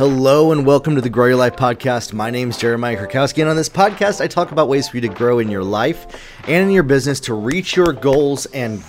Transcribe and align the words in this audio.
Hello 0.00 0.50
and 0.50 0.64
welcome 0.64 0.94
to 0.94 1.02
the 1.02 1.10
Grow 1.10 1.26
Your 1.26 1.36
Life 1.36 1.56
podcast. 1.56 2.14
My 2.14 2.30
name 2.30 2.48
is 2.48 2.56
Jeremiah 2.56 2.96
Krakowski, 2.96 3.42
and 3.42 3.50
on 3.50 3.56
this 3.56 3.68
podcast, 3.68 4.22
I 4.22 4.28
talk 4.28 4.50
about 4.50 4.66
ways 4.66 4.88
for 4.88 4.96
you 4.96 5.02
to 5.02 5.08
grow 5.08 5.40
in 5.40 5.50
your 5.50 5.62
life 5.62 6.06
and 6.44 6.64
in 6.64 6.70
your 6.70 6.84
business 6.84 7.20
to 7.20 7.34
reach 7.34 7.76
your 7.76 7.92
goals 7.92 8.46
and 8.46 8.82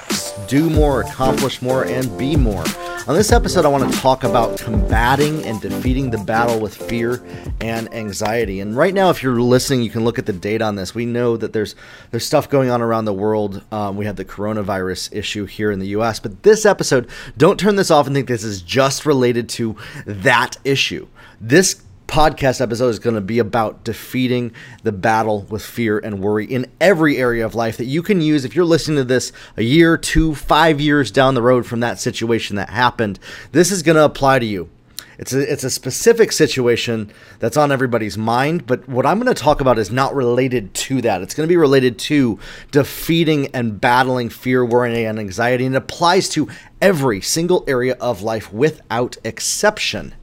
do 0.48 0.70
more, 0.70 1.02
accomplish 1.02 1.62
more, 1.62 1.84
and 1.84 2.18
be 2.18 2.38
more. 2.38 2.64
On 3.08 3.16
this 3.16 3.32
episode, 3.32 3.66
I 3.66 3.68
want 3.68 3.92
to 3.92 4.00
talk 4.00 4.24
about 4.24 4.60
combating 4.60 5.44
and 5.46 5.60
defeating 5.60 6.12
the 6.12 6.20
battle 6.20 6.60
with 6.60 6.76
fear 6.76 7.24
and 7.60 7.92
anxiety. 7.92 8.60
And 8.60 8.78
right 8.78 8.94
now, 8.94 9.10
if 9.10 9.24
you're 9.24 9.42
listening, 9.42 9.82
you 9.82 9.90
can 9.90 10.04
look 10.04 10.20
at 10.20 10.28
the 10.28 10.34
data 10.34 10.66
on 10.66 10.76
this. 10.76 10.94
We 10.94 11.08
know 11.08 11.36
that 11.36 11.52
there's 11.52 11.74
there's 12.12 12.26
stuff 12.28 12.48
going 12.48 12.70
on 12.70 12.80
around 12.80 13.06
the 13.06 13.14
world. 13.14 13.64
Um, 13.72 13.98
we 13.98 14.06
have 14.06 14.18
the 14.18 14.24
coronavirus 14.24 15.16
issue 15.16 15.46
here 15.46 15.72
in 15.72 15.80
the 15.80 15.88
U.S. 15.88 16.20
But 16.20 16.44
this 16.44 16.64
episode, 16.64 17.10
don't 17.38 17.60
turn 17.60 17.76
this 17.76 17.90
off 17.90 18.06
and 18.06 18.16
think 18.16 18.28
this 18.28 18.44
is 18.44 18.62
just 18.62 19.04
related 19.08 19.50
to 19.50 19.76
that 20.06 20.58
issue. 20.64 21.08
This 21.42 21.82
podcast 22.12 22.60
episode 22.60 22.90
is 22.90 23.00
going 23.00 23.16
to 23.16 23.22
be 23.22 23.40
about 23.40 23.86
defeating 23.86 24.52
the 24.84 24.92
battle 24.92 25.44
with 25.44 25.66
fear 25.66 25.98
and 25.98 26.22
worry 26.22 26.46
in 26.46 26.70
every 26.82 27.16
area 27.16 27.46
of 27.46 27.56
life 27.56 27.78
that 27.78 27.86
you 27.86 28.04
can 28.04 28.20
use 28.20 28.44
if 28.44 28.54
you're 28.54 28.66
listening 28.66 28.98
to 28.98 29.06
this 29.06 29.32
a 29.56 29.64
year, 29.64 29.96
two, 29.96 30.36
five 30.36 30.82
years 30.82 31.10
down 31.10 31.36
the 31.36 31.42
road 31.42 31.66
from 31.66 31.80
that 31.80 32.00
situation 32.00 32.58
that 32.58 32.70
happened. 32.70 33.18
This 33.54 33.72
is 33.72 33.82
going 33.82 33.96
to 33.96 34.04
apply 34.04 34.40
to 34.40 34.46
you. 34.46 34.70
It's 35.18 35.32
a, 35.32 35.52
it's 35.52 35.64
a 35.64 35.70
specific 35.70 36.34
situation 36.34 37.14
that's 37.40 37.56
on 37.56 37.72
everybody's 37.72 38.18
mind, 38.18 38.66
but 38.66 38.90
what 38.90 39.06
I'm 39.06 39.18
going 39.22 39.34
to 39.34 39.42
talk 39.42 39.62
about 39.62 39.80
is 39.80 39.90
not 39.90 40.14
related 40.14 40.74
to 40.74 41.02
that. 41.04 41.22
It's 41.22 41.34
going 41.34 41.48
to 41.48 41.52
be 41.52 41.58
related 41.58 41.98
to 42.00 42.40
defeating 42.72 43.48
and 43.54 43.80
battling 43.80 44.28
fear, 44.28 44.66
worry, 44.66 45.06
and 45.06 45.18
anxiety, 45.18 45.66
and 45.66 45.76
it 45.76 45.78
applies 45.78 46.28
to 46.30 46.50
every 46.82 47.22
single 47.22 47.64
area 47.68 47.96
of 48.02 48.22
life 48.22 48.52
without 48.52 49.16
exception. 49.24 50.14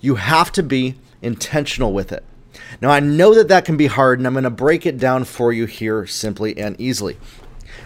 You 0.00 0.16
have 0.16 0.52
to 0.52 0.62
be 0.62 0.96
intentional 1.22 1.92
with 1.92 2.12
it. 2.12 2.24
Now, 2.80 2.90
I 2.90 3.00
know 3.00 3.34
that 3.34 3.48
that 3.48 3.64
can 3.64 3.76
be 3.76 3.86
hard, 3.86 4.18
and 4.18 4.26
I'm 4.26 4.34
going 4.34 4.44
to 4.44 4.50
break 4.50 4.86
it 4.86 4.98
down 4.98 5.24
for 5.24 5.52
you 5.52 5.66
here 5.66 6.06
simply 6.06 6.56
and 6.58 6.80
easily. 6.80 7.18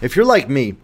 If 0.00 0.16
you're 0.16 0.24
like 0.24 0.48
me, 0.48 0.77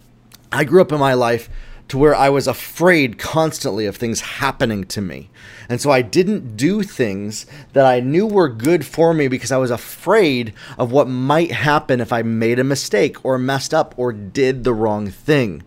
I 0.53 0.65
grew 0.65 0.81
up 0.81 0.93
in 0.93 0.99
my 0.99 1.15
life 1.15 1.49
to 1.89 1.99
where 1.99 2.15
I 2.15 2.29
was 2.29 2.47
afraid 2.47 3.19
constantly 3.19 3.85
of 3.87 3.97
things 3.97 4.21
happening 4.21 4.85
to 4.85 5.01
me. 5.01 5.29
And 5.69 5.81
so 5.81 5.91
I 5.91 6.03
didn't 6.03 6.57
do 6.57 6.85
things 6.85 7.47
that 7.73 7.85
I 7.85 7.99
knew 7.99 8.27
were 8.27 8.49
good 8.49 8.87
for 8.87 9.13
me 9.13 9.27
because 9.27 9.51
I 9.51 9.57
was 9.57 9.73
afraid 9.73 10.55
of 10.79 10.93
what 10.93 11.09
might 11.09 11.51
happen 11.51 12.01
if 12.01 12.13
I 12.13 12.23
made 12.23 12.61
a 12.61 12.65
mistake 12.65 13.25
or 13.25 13.39
messed 13.39 13.75
up 13.75 13.93
or 13.97 14.13
did 14.13 14.63
the 14.63 14.73
wrong 14.73 15.11
thing. 15.11 15.65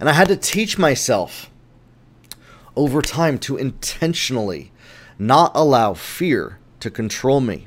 And 0.00 0.08
I 0.08 0.12
had 0.12 0.28
to 0.28 0.36
teach 0.36 0.78
myself 0.78 1.50
over 2.78 3.02
time 3.02 3.38
to 3.40 3.56
intentionally 3.56 4.70
not 5.18 5.50
allow 5.52 5.94
fear 5.94 6.58
to 6.78 6.88
control 6.88 7.40
me. 7.40 7.66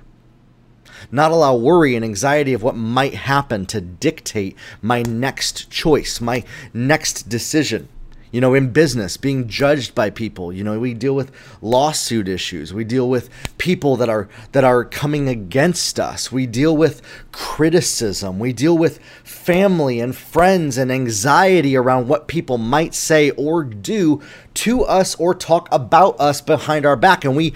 Not 1.12 1.31
allow 1.31 1.56
worry 1.56 1.95
and 1.95 2.06
anxiety 2.06 2.54
of 2.54 2.64
what 2.64 2.78
might 2.78 3.14
happen 3.14 3.66
to 3.67 3.82
dictate 3.82 4.56
my 4.82 5.02
next 5.02 5.70
choice, 5.70 6.22
my 6.22 6.45
next 6.73 7.28
decision 7.28 7.89
you 8.32 8.40
know, 8.40 8.54
in 8.54 8.70
business, 8.70 9.18
being 9.18 9.48
judged 9.50 9.94
by 9.94 10.10
people. 10.10 10.54
You 10.54 10.64
know, 10.64 10.80
we 10.80 10.94
deal 10.94 11.14
with 11.14 11.32
lawsuit 11.62 12.30
issues. 12.30 12.73
We 12.73 12.86
deal 12.86 13.10
with 13.10 13.30
people 13.58 13.98
that 13.98 14.08
are 14.08 14.30
that 14.54 14.64
are 14.64 14.86
coming 14.86 15.28
against 15.28 16.00
us. 16.00 16.32
We 16.32 16.48
deal 16.48 16.76
with 16.76 17.02
criticism. 17.34 18.40
We 18.40 18.54
deal 18.54 18.78
with 18.78 19.00
family 19.23 20.00
and 20.00 20.16
friends 20.16 20.78
and 20.78 20.92
anxiety 20.92 21.76
around 21.76 22.08
what 22.08 22.30
people 22.30 22.58
might 22.58 22.94
say 22.94 23.32
or 23.32 23.66
do 23.66 24.22
to 24.54 24.84
us 24.86 25.16
or 25.16 25.36
talk 25.36 25.68
about 25.72 26.18
us 26.20 26.40
behind 26.40 26.86
our 26.86 26.95
back. 26.95 27.26
And 27.26 27.36
we 27.36 27.54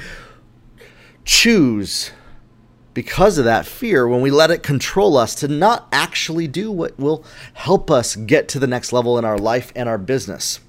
choose 1.23 2.11
because 2.93 3.37
of 3.37 3.43
that 3.43 3.65
fear, 3.65 4.07
when 4.07 4.21
we 4.21 4.31
let 4.31 4.51
it 4.51 4.63
control 4.63 5.17
us, 5.17 5.35
to 5.35 5.49
not 5.49 5.85
actually 5.91 6.47
do 6.47 6.71
what 6.71 6.97
will 6.97 7.25
help 7.53 7.91
us 7.91 8.15
get 8.15 8.47
to 8.47 8.57
the 8.57 8.67
next 8.67 8.93
level 8.93 9.19
in 9.19 9.25
our 9.25 9.37
life 9.37 9.73
and 9.75 9.89
our 9.89 9.97
business 9.97 10.61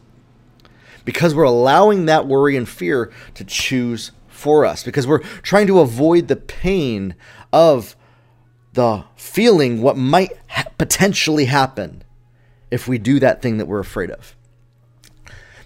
because 1.06 1.34
we're 1.34 1.44
allowing 1.44 2.04
that 2.04 2.26
worry 2.26 2.56
and 2.56 2.68
fear 2.68 3.10
to 3.32 3.44
choose 3.44 4.10
for 4.28 4.66
us, 4.66 4.82
because 4.84 5.06
we're 5.06 5.22
trying 5.40 5.66
to 5.68 5.80
avoid 5.80 6.28
the 6.28 6.36
pain 6.36 7.14
of 7.54 7.96
the 8.74 9.04
feeling 9.16 9.80
what 9.80 9.96
might 9.96 10.32
ha- 10.48 10.64
potentially 10.76 11.46
happen 11.46 12.02
if 12.70 12.86
we 12.86 12.98
do 12.98 13.18
that 13.20 13.40
thing 13.40 13.56
that 13.56 13.66
we're 13.66 13.78
afraid 13.78 14.10
of. 14.10 14.36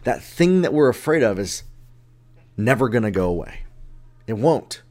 That 0.04 0.22
thing 0.22 0.62
that 0.62 0.72
we're 0.72 0.88
afraid 0.88 1.24
of 1.24 1.38
is 1.38 1.64
never 2.56 2.88
going 2.88 3.02
to 3.02 3.10
go 3.10 3.28
away. 3.28 3.62
It 4.26 4.34
won't. 4.34 4.82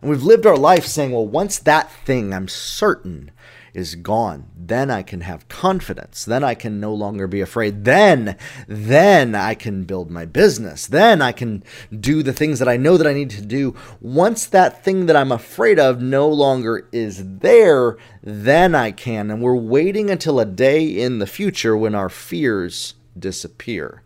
And 0.00 0.10
we've 0.10 0.22
lived 0.22 0.46
our 0.46 0.56
life 0.56 0.86
saying, 0.86 1.10
well, 1.10 1.26
once 1.26 1.58
that 1.58 1.90
thing 2.04 2.32
I'm 2.32 2.46
certain 2.46 3.32
is 3.76 3.94
gone. 3.94 4.46
Then 4.56 4.90
I 4.90 5.02
can 5.02 5.20
have 5.20 5.48
confidence. 5.48 6.24
Then 6.24 6.42
I 6.42 6.54
can 6.54 6.80
no 6.80 6.94
longer 6.94 7.26
be 7.26 7.42
afraid. 7.42 7.84
Then, 7.84 8.38
then 8.66 9.34
I 9.34 9.54
can 9.54 9.84
build 9.84 10.10
my 10.10 10.24
business. 10.24 10.86
Then 10.86 11.20
I 11.20 11.32
can 11.32 11.62
do 11.92 12.22
the 12.22 12.32
things 12.32 12.58
that 12.58 12.68
I 12.68 12.78
know 12.78 12.96
that 12.96 13.06
I 13.06 13.12
need 13.12 13.28
to 13.30 13.42
do. 13.42 13.76
Once 14.00 14.46
that 14.46 14.82
thing 14.82 15.04
that 15.06 15.14
I'm 15.14 15.30
afraid 15.30 15.78
of 15.78 16.00
no 16.00 16.26
longer 16.26 16.88
is 16.90 17.38
there, 17.40 17.98
then 18.22 18.74
I 18.74 18.92
can. 18.92 19.30
And 19.30 19.42
we're 19.42 19.54
waiting 19.54 20.08
until 20.08 20.40
a 20.40 20.46
day 20.46 20.82
in 20.82 21.18
the 21.18 21.26
future 21.26 21.76
when 21.76 21.94
our 21.94 22.08
fears 22.08 22.94
disappear. 23.18 24.02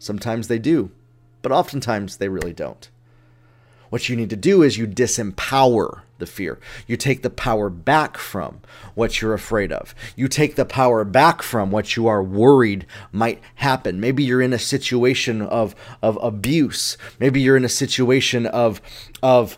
Sometimes 0.00 0.48
they 0.48 0.58
do, 0.58 0.90
but 1.42 1.52
oftentimes 1.52 2.16
they 2.16 2.28
really 2.28 2.52
don't. 2.52 2.90
What 3.94 4.08
you 4.08 4.16
need 4.16 4.30
to 4.30 4.36
do 4.36 4.64
is 4.64 4.76
you 4.76 4.88
disempower 4.88 6.00
the 6.18 6.26
fear. 6.26 6.58
You 6.88 6.96
take 6.96 7.22
the 7.22 7.30
power 7.30 7.70
back 7.70 8.18
from 8.18 8.58
what 8.96 9.22
you're 9.22 9.34
afraid 9.34 9.70
of. 9.70 9.94
You 10.16 10.26
take 10.26 10.56
the 10.56 10.64
power 10.64 11.04
back 11.04 11.42
from 11.42 11.70
what 11.70 11.94
you 11.94 12.08
are 12.08 12.20
worried 12.20 12.86
might 13.12 13.40
happen. 13.54 14.00
Maybe 14.00 14.24
you're 14.24 14.42
in 14.42 14.52
a 14.52 14.58
situation 14.58 15.42
of, 15.42 15.76
of 16.02 16.18
abuse. 16.20 16.98
Maybe 17.20 17.40
you're 17.40 17.56
in 17.56 17.64
a 17.64 17.68
situation 17.68 18.46
of, 18.46 18.82
of 19.22 19.56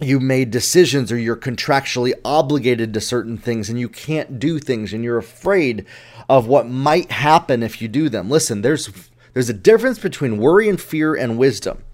you 0.00 0.18
made 0.18 0.50
decisions 0.50 1.12
or 1.12 1.18
you're 1.18 1.36
contractually 1.36 2.14
obligated 2.24 2.92
to 2.92 3.00
certain 3.00 3.38
things 3.38 3.70
and 3.70 3.78
you 3.78 3.88
can't 3.88 4.40
do 4.40 4.58
things 4.58 4.92
and 4.92 5.04
you're 5.04 5.16
afraid 5.16 5.86
of 6.28 6.48
what 6.48 6.68
might 6.68 7.12
happen 7.12 7.62
if 7.62 7.80
you 7.80 7.86
do 7.86 8.08
them. 8.08 8.28
Listen, 8.28 8.62
there's 8.62 8.90
there's 9.32 9.48
a 9.48 9.54
difference 9.54 10.00
between 10.00 10.38
worry 10.38 10.68
and 10.68 10.80
fear 10.80 11.14
and 11.14 11.38
wisdom. 11.38 11.84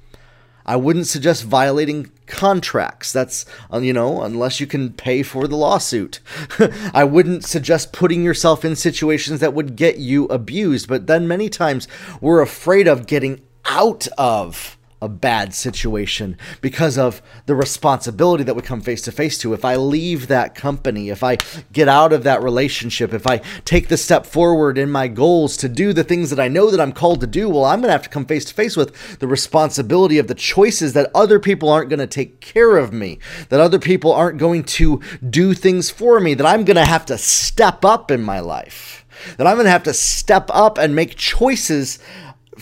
I 0.66 0.76
wouldn't 0.76 1.06
suggest 1.06 1.44
violating 1.44 2.10
contracts. 2.26 3.12
That's, 3.12 3.46
uh, 3.72 3.78
you 3.78 3.92
know, 3.92 4.22
unless 4.22 4.60
you 4.60 4.66
can 4.66 4.92
pay 4.92 5.22
for 5.22 5.46
the 5.46 5.56
lawsuit. 5.56 6.20
I 6.92 7.04
wouldn't 7.04 7.44
suggest 7.44 7.92
putting 7.92 8.24
yourself 8.24 8.64
in 8.64 8.74
situations 8.74 9.40
that 9.40 9.54
would 9.54 9.76
get 9.76 9.98
you 9.98 10.24
abused. 10.26 10.88
But 10.88 11.06
then 11.06 11.28
many 11.28 11.48
times 11.48 11.86
we're 12.20 12.42
afraid 12.42 12.88
of 12.88 13.06
getting 13.06 13.42
out 13.64 14.08
of 14.18 14.76
a 15.02 15.08
bad 15.08 15.52
situation 15.52 16.38
because 16.62 16.96
of 16.96 17.20
the 17.44 17.54
responsibility 17.54 18.42
that 18.44 18.56
we 18.56 18.62
come 18.62 18.80
face 18.80 19.02
to 19.02 19.12
face 19.12 19.36
to. 19.38 19.52
If 19.52 19.64
I 19.64 19.76
leave 19.76 20.28
that 20.28 20.54
company, 20.54 21.10
if 21.10 21.22
I 21.22 21.36
get 21.72 21.86
out 21.86 22.12
of 22.14 22.24
that 22.24 22.42
relationship, 22.42 23.12
if 23.12 23.26
I 23.26 23.38
take 23.64 23.88
the 23.88 23.98
step 23.98 24.24
forward 24.24 24.78
in 24.78 24.90
my 24.90 25.08
goals 25.08 25.58
to 25.58 25.68
do 25.68 25.92
the 25.92 26.04
things 26.04 26.30
that 26.30 26.40
I 26.40 26.48
know 26.48 26.70
that 26.70 26.80
I'm 26.80 26.92
called 26.92 27.20
to 27.20 27.26
do, 27.26 27.48
well, 27.48 27.64
I'm 27.64 27.80
going 27.80 27.88
to 27.88 27.92
have 27.92 28.02
to 28.04 28.08
come 28.08 28.24
face 28.24 28.46
to 28.46 28.54
face 28.54 28.76
with 28.76 29.18
the 29.18 29.28
responsibility 29.28 30.18
of 30.18 30.28
the 30.28 30.34
choices 30.34 30.94
that 30.94 31.10
other 31.14 31.38
people 31.38 31.68
aren't 31.68 31.90
going 31.90 31.98
to 32.00 32.06
take 32.06 32.40
care 32.40 32.78
of 32.78 32.92
me, 32.92 33.18
that 33.50 33.60
other 33.60 33.78
people 33.78 34.12
aren't 34.12 34.38
going 34.38 34.64
to 34.64 35.02
do 35.28 35.52
things 35.52 35.90
for 35.90 36.20
me, 36.20 36.32
that 36.32 36.46
I'm 36.46 36.64
going 36.64 36.76
to 36.76 36.84
have 36.86 37.04
to 37.06 37.18
step 37.18 37.84
up 37.84 38.10
in 38.10 38.22
my 38.22 38.40
life. 38.40 39.04
That 39.38 39.46
I'm 39.46 39.56
going 39.56 39.64
to 39.64 39.70
have 39.70 39.82
to 39.84 39.94
step 39.94 40.50
up 40.52 40.78
and 40.78 40.94
make 40.94 41.16
choices 41.16 41.98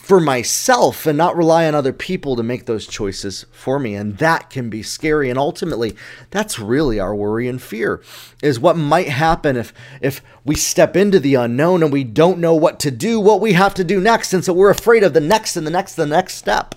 for 0.04 0.20
myself 0.20 1.06
and 1.06 1.16
not 1.16 1.34
rely 1.34 1.66
on 1.66 1.74
other 1.74 1.92
people 1.92 2.36
to 2.36 2.42
make 2.42 2.66
those 2.66 2.86
choices 2.86 3.46
for 3.50 3.78
me. 3.78 3.94
And 3.94 4.18
that 4.18 4.50
can 4.50 4.68
be 4.68 4.82
scary. 4.82 5.30
And 5.30 5.38
ultimately 5.38 5.96
that's 6.30 6.58
really 6.58 7.00
our 7.00 7.14
worry 7.14 7.48
and 7.48 7.60
fear 7.60 8.02
is 8.42 8.60
what 8.60 8.76
might 8.76 9.08
happen 9.08 9.56
if 9.56 9.72
if 10.02 10.20
we 10.44 10.56
step 10.56 10.94
into 10.94 11.18
the 11.18 11.36
unknown 11.36 11.82
and 11.82 11.90
we 11.90 12.04
don't 12.04 12.38
know 12.38 12.54
what 12.54 12.78
to 12.80 12.90
do 12.90 13.18
what 13.18 13.40
we 13.40 13.54
have 13.54 13.72
to 13.74 13.84
do 13.84 13.98
next. 13.98 14.34
And 14.34 14.44
so 14.44 14.52
we're 14.52 14.68
afraid 14.68 15.02
of 15.02 15.14
the 15.14 15.22
next 15.22 15.56
and 15.56 15.66
the 15.66 15.70
next 15.70 15.94
the 15.94 16.06
next 16.06 16.34
step. 16.34 16.74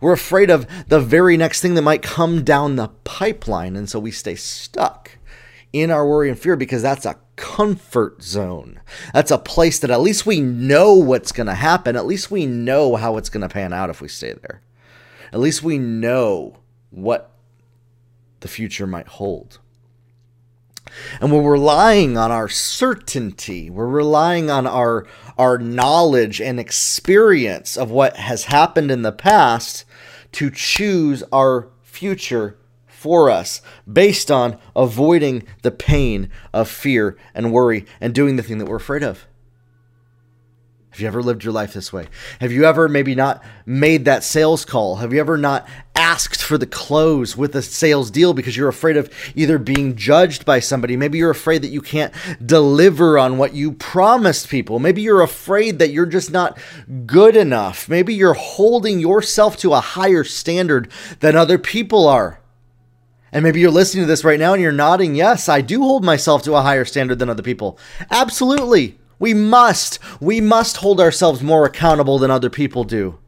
We're 0.00 0.12
afraid 0.12 0.48
of 0.48 0.66
the 0.88 0.98
very 0.98 1.36
next 1.36 1.60
thing 1.60 1.74
that 1.74 1.82
might 1.82 2.02
come 2.02 2.42
down 2.42 2.76
the 2.76 2.88
pipeline. 3.04 3.76
And 3.76 3.88
so 3.88 4.00
we 4.00 4.10
stay 4.10 4.34
stuck 4.34 5.18
in 5.74 5.90
our 5.90 6.08
worry 6.08 6.30
and 6.30 6.38
fear 6.38 6.56
because 6.56 6.80
that's 6.80 7.04
a 7.04 7.18
comfort 7.36 8.22
zone. 8.22 8.80
That's 9.12 9.30
a 9.30 9.38
place 9.38 9.78
that 9.78 9.90
at 9.90 10.00
least 10.00 10.26
we 10.26 10.40
know 10.40 10.94
what's 10.94 11.32
going 11.32 11.46
to 11.46 11.54
happen. 11.54 11.96
At 11.96 12.06
least 12.06 12.30
we 12.30 12.46
know 12.46 12.96
how 12.96 13.16
it's 13.16 13.28
going 13.28 13.42
to 13.42 13.48
pan 13.48 13.72
out 13.72 13.90
if 13.90 14.00
we 14.00 14.08
stay 14.08 14.32
there. 14.32 14.62
At 15.32 15.40
least 15.40 15.62
we 15.62 15.78
know 15.78 16.58
what 16.90 17.30
the 18.40 18.48
future 18.48 18.86
might 18.86 19.08
hold. 19.08 19.58
And 21.20 21.32
we're 21.32 21.52
relying 21.52 22.18
on 22.18 22.30
our 22.30 22.48
certainty. 22.48 23.70
We're 23.70 23.86
relying 23.86 24.50
on 24.50 24.66
our 24.66 25.06
our 25.38 25.56
knowledge 25.58 26.40
and 26.40 26.60
experience 26.60 27.78
of 27.78 27.90
what 27.90 28.16
has 28.16 28.44
happened 28.44 28.90
in 28.90 29.02
the 29.02 29.12
past 29.12 29.86
to 30.32 30.50
choose 30.50 31.22
our 31.32 31.68
future 31.82 32.58
for 33.02 33.30
us 33.30 33.60
based 33.92 34.30
on 34.30 34.56
avoiding 34.76 35.42
the 35.62 35.72
pain 35.72 36.30
of 36.54 36.68
fear 36.68 37.16
and 37.34 37.52
worry 37.52 37.84
and 38.00 38.14
doing 38.14 38.36
the 38.36 38.44
thing 38.44 38.58
that 38.58 38.66
we're 38.66 38.76
afraid 38.76 39.02
of. 39.02 39.26
Have 40.92 41.00
you 41.00 41.06
ever 41.06 41.22
lived 41.22 41.42
your 41.42 41.54
life 41.54 41.72
this 41.72 41.90
way? 41.90 42.06
Have 42.38 42.52
you 42.52 42.64
ever 42.64 42.86
maybe 42.86 43.14
not 43.14 43.42
made 43.64 44.04
that 44.04 44.22
sales 44.22 44.66
call? 44.66 44.96
Have 44.96 45.12
you 45.12 45.20
ever 45.20 45.38
not 45.38 45.66
asked 45.96 46.42
for 46.42 46.58
the 46.58 46.66
close 46.66 47.34
with 47.34 47.56
a 47.56 47.62
sales 47.62 48.10
deal 48.10 48.34
because 48.34 48.58
you're 48.58 48.68
afraid 48.68 48.98
of 48.98 49.10
either 49.34 49.58
being 49.58 49.96
judged 49.96 50.44
by 50.44 50.60
somebody? 50.60 50.94
Maybe 50.94 51.16
you're 51.16 51.30
afraid 51.30 51.62
that 51.62 51.68
you 51.70 51.80
can't 51.80 52.12
deliver 52.44 53.18
on 53.18 53.38
what 53.38 53.54
you 53.54 53.72
promised 53.72 54.50
people. 54.50 54.78
Maybe 54.78 55.00
you're 55.00 55.22
afraid 55.22 55.78
that 55.78 55.92
you're 55.92 56.06
just 56.06 56.30
not 56.30 56.58
good 57.06 57.36
enough. 57.36 57.88
Maybe 57.88 58.14
you're 58.14 58.34
holding 58.34 59.00
yourself 59.00 59.56
to 59.58 59.72
a 59.72 59.80
higher 59.80 60.24
standard 60.24 60.92
than 61.20 61.36
other 61.36 61.56
people 61.56 62.06
are. 62.06 62.41
And 63.32 63.42
maybe 63.42 63.60
you're 63.60 63.70
listening 63.70 64.04
to 64.04 64.08
this 64.08 64.24
right 64.24 64.38
now 64.38 64.52
and 64.52 64.62
you're 64.62 64.72
nodding, 64.72 65.14
yes, 65.14 65.48
I 65.48 65.62
do 65.62 65.82
hold 65.82 66.04
myself 66.04 66.42
to 66.42 66.54
a 66.54 66.62
higher 66.62 66.84
standard 66.84 67.18
than 67.18 67.30
other 67.30 67.42
people. 67.42 67.78
Absolutely. 68.10 68.98
We 69.18 69.32
must, 69.32 69.98
we 70.20 70.40
must 70.40 70.78
hold 70.78 71.00
ourselves 71.00 71.42
more 71.42 71.64
accountable 71.64 72.18
than 72.18 72.30
other 72.30 72.50
people 72.50 72.84
do. 72.84 73.18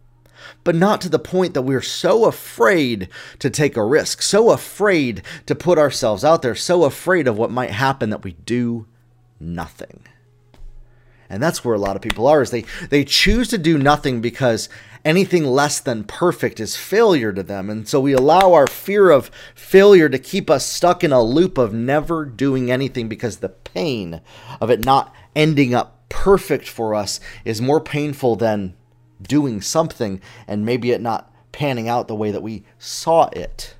But 0.62 0.74
not 0.74 1.00
to 1.02 1.08
the 1.08 1.18
point 1.18 1.54
that 1.54 1.62
we're 1.62 1.80
so 1.80 2.26
afraid 2.26 3.08
to 3.38 3.48
take 3.48 3.76
a 3.76 3.84
risk, 3.84 4.20
so 4.20 4.50
afraid 4.50 5.22
to 5.46 5.54
put 5.54 5.78
ourselves 5.78 6.24
out 6.24 6.42
there, 6.42 6.54
so 6.54 6.84
afraid 6.84 7.26
of 7.26 7.38
what 7.38 7.50
might 7.50 7.70
happen 7.70 8.10
that 8.10 8.24
we 8.24 8.32
do 8.44 8.86
nothing. 9.40 10.00
And 11.28 11.42
that's 11.42 11.64
where 11.64 11.74
a 11.74 11.78
lot 11.78 11.96
of 11.96 12.02
people 12.02 12.26
are 12.26 12.42
is 12.42 12.50
they 12.50 12.64
they 12.90 13.04
choose 13.04 13.48
to 13.48 13.58
do 13.58 13.78
nothing 13.78 14.20
because 14.20 14.68
anything 15.04 15.44
less 15.44 15.80
than 15.80 16.04
perfect 16.04 16.58
is 16.60 16.76
failure 16.76 17.32
to 17.32 17.42
them. 17.42 17.68
And 17.68 17.86
so 17.86 18.00
we 18.00 18.12
allow 18.12 18.52
our 18.52 18.66
fear 18.66 19.10
of 19.10 19.30
failure 19.54 20.08
to 20.08 20.18
keep 20.18 20.48
us 20.48 20.66
stuck 20.66 21.04
in 21.04 21.12
a 21.12 21.22
loop 21.22 21.58
of 21.58 21.74
never 21.74 22.24
doing 22.24 22.70
anything 22.70 23.08
because 23.08 23.38
the 23.38 23.50
pain 23.50 24.20
of 24.60 24.70
it 24.70 24.84
not 24.84 25.14
ending 25.36 25.74
up 25.74 26.08
perfect 26.08 26.68
for 26.68 26.94
us 26.94 27.20
is 27.44 27.60
more 27.60 27.80
painful 27.80 28.36
than 28.36 28.74
doing 29.20 29.60
something 29.60 30.20
and 30.46 30.64
maybe 30.64 30.90
it 30.90 31.00
not 31.00 31.32
panning 31.52 31.88
out 31.88 32.08
the 32.08 32.14
way 32.14 32.30
that 32.30 32.42
we 32.42 32.64
saw 32.78 33.28
it. 33.32 33.74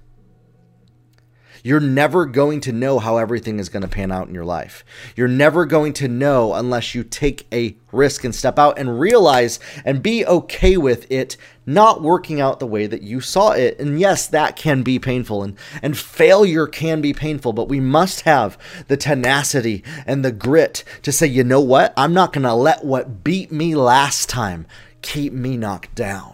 You're 1.66 1.80
never 1.80 2.26
going 2.26 2.60
to 2.60 2.72
know 2.72 2.98
how 2.98 3.16
everything 3.16 3.58
is 3.58 3.70
going 3.70 3.84
to 3.84 3.88
pan 3.88 4.12
out 4.12 4.28
in 4.28 4.34
your 4.34 4.44
life. 4.44 4.84
You're 5.16 5.28
never 5.28 5.64
going 5.64 5.94
to 5.94 6.08
know 6.08 6.52
unless 6.52 6.94
you 6.94 7.02
take 7.02 7.46
a 7.50 7.74
risk 7.90 8.22
and 8.22 8.34
step 8.34 8.58
out 8.58 8.78
and 8.78 9.00
realize 9.00 9.58
and 9.82 10.02
be 10.02 10.26
okay 10.26 10.76
with 10.76 11.10
it 11.10 11.38
not 11.64 12.02
working 12.02 12.38
out 12.38 12.60
the 12.60 12.66
way 12.66 12.86
that 12.86 13.00
you 13.00 13.22
saw 13.22 13.52
it. 13.52 13.78
And 13.78 13.98
yes, 13.98 14.26
that 14.26 14.56
can 14.56 14.82
be 14.82 14.98
painful 14.98 15.42
and, 15.42 15.56
and 15.80 15.96
failure 15.96 16.66
can 16.66 17.00
be 17.00 17.14
painful, 17.14 17.54
but 17.54 17.70
we 17.70 17.80
must 17.80 18.22
have 18.22 18.58
the 18.88 18.98
tenacity 18.98 19.82
and 20.06 20.22
the 20.22 20.32
grit 20.32 20.84
to 21.00 21.12
say, 21.12 21.26
you 21.26 21.44
know 21.44 21.62
what? 21.62 21.94
I'm 21.96 22.12
not 22.12 22.34
going 22.34 22.44
to 22.44 22.52
let 22.52 22.84
what 22.84 23.24
beat 23.24 23.50
me 23.50 23.74
last 23.74 24.28
time 24.28 24.66
keep 25.00 25.32
me 25.32 25.56
knocked 25.56 25.94
down. 25.94 26.33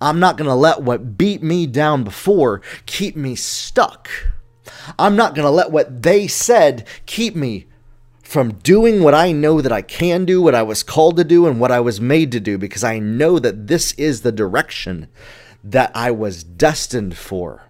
I'm 0.00 0.20
not 0.20 0.36
going 0.36 0.48
to 0.48 0.54
let 0.54 0.82
what 0.82 1.16
beat 1.16 1.42
me 1.42 1.66
down 1.66 2.04
before 2.04 2.62
keep 2.86 3.16
me 3.16 3.34
stuck. 3.34 4.08
I'm 4.98 5.16
not 5.16 5.34
going 5.34 5.44
to 5.44 5.50
let 5.50 5.70
what 5.70 6.02
they 6.02 6.26
said 6.26 6.86
keep 7.06 7.34
me 7.34 7.66
from 8.22 8.54
doing 8.54 9.02
what 9.02 9.14
I 9.14 9.32
know 9.32 9.60
that 9.60 9.72
I 9.72 9.82
can 9.82 10.24
do, 10.24 10.40
what 10.40 10.54
I 10.54 10.62
was 10.62 10.82
called 10.82 11.18
to 11.18 11.24
do, 11.24 11.46
and 11.46 11.60
what 11.60 11.70
I 11.70 11.80
was 11.80 12.00
made 12.00 12.32
to 12.32 12.40
do, 12.40 12.56
because 12.56 12.82
I 12.82 12.98
know 12.98 13.38
that 13.38 13.66
this 13.66 13.92
is 13.94 14.22
the 14.22 14.32
direction 14.32 15.08
that 15.62 15.92
I 15.94 16.10
was 16.10 16.42
destined 16.42 17.16
for. 17.16 17.68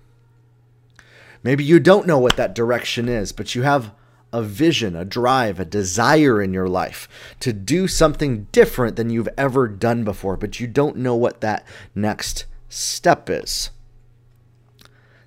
Maybe 1.42 1.64
you 1.64 1.80
don't 1.80 2.06
know 2.06 2.18
what 2.18 2.36
that 2.36 2.54
direction 2.54 3.08
is, 3.08 3.32
but 3.32 3.54
you 3.54 3.62
have 3.62 3.92
a 4.32 4.42
vision, 4.42 4.96
a 4.96 5.04
drive, 5.04 5.60
a 5.60 5.64
desire 5.64 6.40
in 6.40 6.52
your 6.52 6.68
life 6.68 7.08
to 7.40 7.52
do 7.52 7.86
something 7.86 8.46
different 8.52 8.96
than 8.96 9.10
you've 9.10 9.28
ever 9.36 9.68
done 9.68 10.04
before, 10.04 10.36
but 10.36 10.58
you 10.58 10.66
don't 10.66 10.96
know 10.96 11.14
what 11.14 11.40
that 11.40 11.66
next 11.94 12.46
step 12.68 13.28
is. 13.28 13.70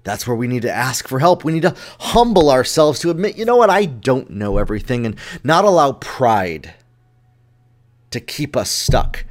That's 0.03 0.27
where 0.27 0.35
we 0.35 0.47
need 0.47 0.61
to 0.61 0.71
ask 0.71 1.07
for 1.07 1.19
help. 1.19 1.43
We 1.43 1.51
need 1.51 1.63
to 1.63 1.75
humble 1.99 2.51
ourselves 2.51 2.99
to 2.99 3.09
admit, 3.09 3.37
you 3.37 3.45
know 3.45 3.55
what, 3.55 3.71
I 3.71 3.85
don't 3.85 4.29
know 4.29 4.57
everything, 4.57 5.05
and 5.05 5.15
not 5.43 5.65
allow 5.65 5.93
pride 5.93 6.75
to 8.11 8.19
keep 8.19 8.55
us 8.55 8.69
stuck. 8.69 9.25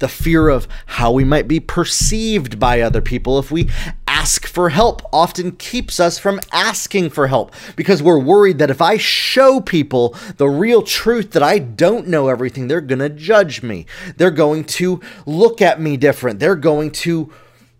The 0.00 0.08
fear 0.08 0.48
of 0.48 0.66
how 0.86 1.12
we 1.12 1.22
might 1.22 1.46
be 1.46 1.60
perceived 1.60 2.58
by 2.58 2.80
other 2.80 3.00
people 3.00 3.38
if 3.38 3.52
we 3.52 3.70
ask 4.24 4.46
for 4.46 4.70
help 4.70 5.02
often 5.12 5.52
keeps 5.52 6.00
us 6.00 6.18
from 6.18 6.40
asking 6.50 7.10
for 7.10 7.26
help 7.26 7.54
because 7.76 8.02
we're 8.02 8.18
worried 8.18 8.56
that 8.56 8.70
if 8.70 8.80
I 8.80 8.96
show 8.96 9.60
people 9.60 10.16
the 10.38 10.48
real 10.48 10.80
truth 10.80 11.32
that 11.32 11.42
I 11.42 11.58
don't 11.58 12.08
know 12.08 12.28
everything, 12.28 12.66
they're 12.66 12.80
going 12.80 13.00
to 13.00 13.10
judge 13.10 13.62
me. 13.62 13.84
They're 14.16 14.30
going 14.30 14.64
to 14.64 14.98
look 15.26 15.60
at 15.60 15.78
me 15.78 15.98
different. 15.98 16.40
They're 16.40 16.56
going 16.56 16.90
to 16.92 17.30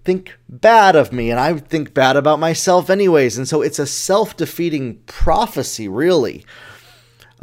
think 0.04 0.36
bad 0.46 0.96
of 0.96 1.14
me, 1.14 1.30
and 1.30 1.40
I 1.40 1.54
think 1.54 1.94
bad 1.94 2.14
about 2.14 2.38
myself, 2.38 2.90
anyways. 2.90 3.38
And 3.38 3.48
so 3.48 3.62
it's 3.62 3.78
a 3.78 3.86
self 3.86 4.36
defeating 4.36 4.98
prophecy, 5.06 5.88
really 5.88 6.44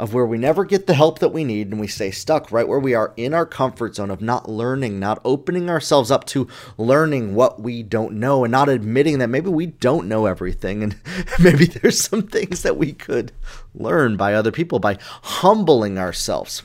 of 0.02 0.12
where 0.12 0.26
we 0.26 0.36
never 0.36 0.64
get 0.64 0.88
the 0.88 0.94
help 0.94 1.20
that 1.20 1.32
we 1.32 1.44
need 1.44 1.70
and 1.70 1.78
we 1.78 1.86
stay 1.86 2.10
stuck 2.10 2.50
right 2.50 2.66
where 2.66 2.80
we 2.80 2.92
are 2.92 3.14
in 3.16 3.32
our 3.32 3.46
comfort 3.46 3.94
zone 3.94 4.10
of 4.10 4.20
not 4.20 4.50
learning, 4.50 4.98
not 4.98 5.20
opening 5.24 5.70
ourselves 5.70 6.10
up 6.10 6.24
to 6.24 6.48
learning 6.76 7.36
what 7.36 7.62
we 7.62 7.84
don't 7.84 8.12
know 8.12 8.42
and 8.42 8.50
not 8.50 8.68
admitting 8.68 9.20
that 9.20 9.28
maybe 9.28 9.48
we 9.48 9.66
don't 9.66 10.08
know 10.08 10.26
everything 10.26 10.82
and 10.82 10.96
maybe 11.38 11.66
there's 11.66 12.00
some 12.00 12.22
things 12.22 12.62
that 12.62 12.76
we 12.76 12.92
could 12.92 13.30
learn 13.76 14.16
by 14.16 14.34
other 14.34 14.50
people 14.50 14.80
by 14.80 14.98
humbling 15.22 15.96
ourselves. 15.96 16.64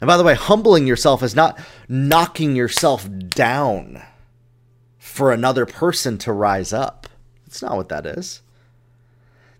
And 0.00 0.08
by 0.08 0.16
the 0.16 0.24
way, 0.24 0.34
humbling 0.34 0.88
yourself 0.88 1.22
is 1.22 1.36
not 1.36 1.56
knocking 1.88 2.56
yourself 2.56 3.08
down 3.28 4.02
for 4.98 5.30
another 5.30 5.66
person 5.66 6.18
to 6.18 6.32
rise 6.32 6.72
up. 6.72 7.06
That's 7.46 7.62
not 7.62 7.76
what 7.76 7.90
that 7.90 8.06
is. 8.06 8.42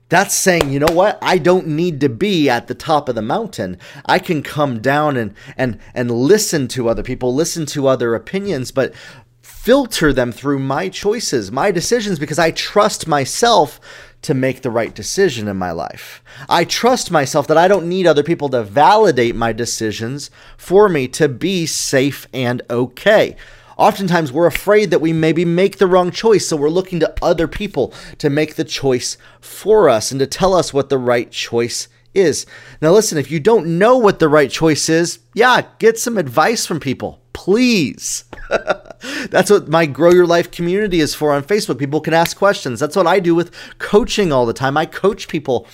That's 0.08 0.34
saying, 0.34 0.70
you 0.70 0.78
know 0.78 0.92
what? 0.92 1.18
I 1.20 1.36
don't 1.38 1.66
need 1.66 2.00
to 2.00 2.08
be 2.08 2.48
at 2.48 2.66
the 2.66 2.74
top 2.74 3.08
of 3.08 3.14
the 3.14 3.22
mountain. 3.22 3.78
I 4.06 4.18
can 4.18 4.42
come 4.42 4.80
down 4.80 5.16
and 5.16 5.34
and 5.56 5.78
and 5.94 6.10
listen 6.10 6.66
to 6.68 6.88
other 6.88 7.02
people, 7.02 7.34
listen 7.34 7.66
to 7.66 7.88
other 7.88 8.14
opinions, 8.14 8.72
but 8.72 8.94
filter 9.42 10.12
them 10.12 10.32
through 10.32 10.58
my 10.58 10.88
choices, 10.88 11.52
my 11.52 11.70
decisions 11.70 12.18
because 12.18 12.38
I 12.38 12.50
trust 12.52 13.06
myself 13.06 13.80
to 14.22 14.34
make 14.34 14.62
the 14.62 14.70
right 14.70 14.94
decision 14.94 15.46
in 15.46 15.56
my 15.56 15.72
life. 15.72 16.22
I 16.48 16.64
trust 16.64 17.10
myself 17.10 17.46
that 17.48 17.58
I 17.58 17.68
don't 17.68 17.88
need 17.88 18.06
other 18.06 18.22
people 18.22 18.48
to 18.50 18.62
validate 18.62 19.36
my 19.36 19.52
decisions 19.52 20.30
for 20.56 20.88
me 20.88 21.06
to 21.08 21.28
be 21.28 21.66
safe 21.66 22.26
and 22.32 22.62
okay. 22.70 23.36
Oftentimes, 23.78 24.32
we're 24.32 24.46
afraid 24.46 24.90
that 24.90 25.00
we 25.00 25.12
maybe 25.12 25.44
make 25.44 25.78
the 25.78 25.86
wrong 25.86 26.10
choice, 26.10 26.48
so 26.48 26.56
we're 26.56 26.68
looking 26.68 26.98
to 26.98 27.14
other 27.22 27.46
people 27.46 27.94
to 28.18 28.28
make 28.28 28.56
the 28.56 28.64
choice 28.64 29.16
for 29.40 29.88
us 29.88 30.10
and 30.10 30.18
to 30.18 30.26
tell 30.26 30.52
us 30.52 30.74
what 30.74 30.88
the 30.88 30.98
right 30.98 31.30
choice 31.30 31.86
is. 32.12 32.44
Now, 32.82 32.90
listen, 32.90 33.18
if 33.18 33.30
you 33.30 33.38
don't 33.38 33.78
know 33.78 33.96
what 33.96 34.18
the 34.18 34.28
right 34.28 34.50
choice 34.50 34.88
is, 34.88 35.20
yeah, 35.32 35.62
get 35.78 35.96
some 35.96 36.18
advice 36.18 36.66
from 36.66 36.80
people, 36.80 37.20
please. 37.32 38.24
That's 39.30 39.50
what 39.50 39.68
my 39.68 39.86
Grow 39.86 40.10
Your 40.10 40.26
Life 40.26 40.50
community 40.50 40.98
is 40.98 41.14
for 41.14 41.32
on 41.32 41.44
Facebook. 41.44 41.78
People 41.78 42.00
can 42.00 42.14
ask 42.14 42.36
questions. 42.36 42.80
That's 42.80 42.96
what 42.96 43.06
I 43.06 43.20
do 43.20 43.34
with 43.34 43.54
coaching 43.78 44.32
all 44.32 44.44
the 44.44 44.52
time. 44.52 44.76
I 44.76 44.86
coach 44.86 45.28
people, 45.28 45.68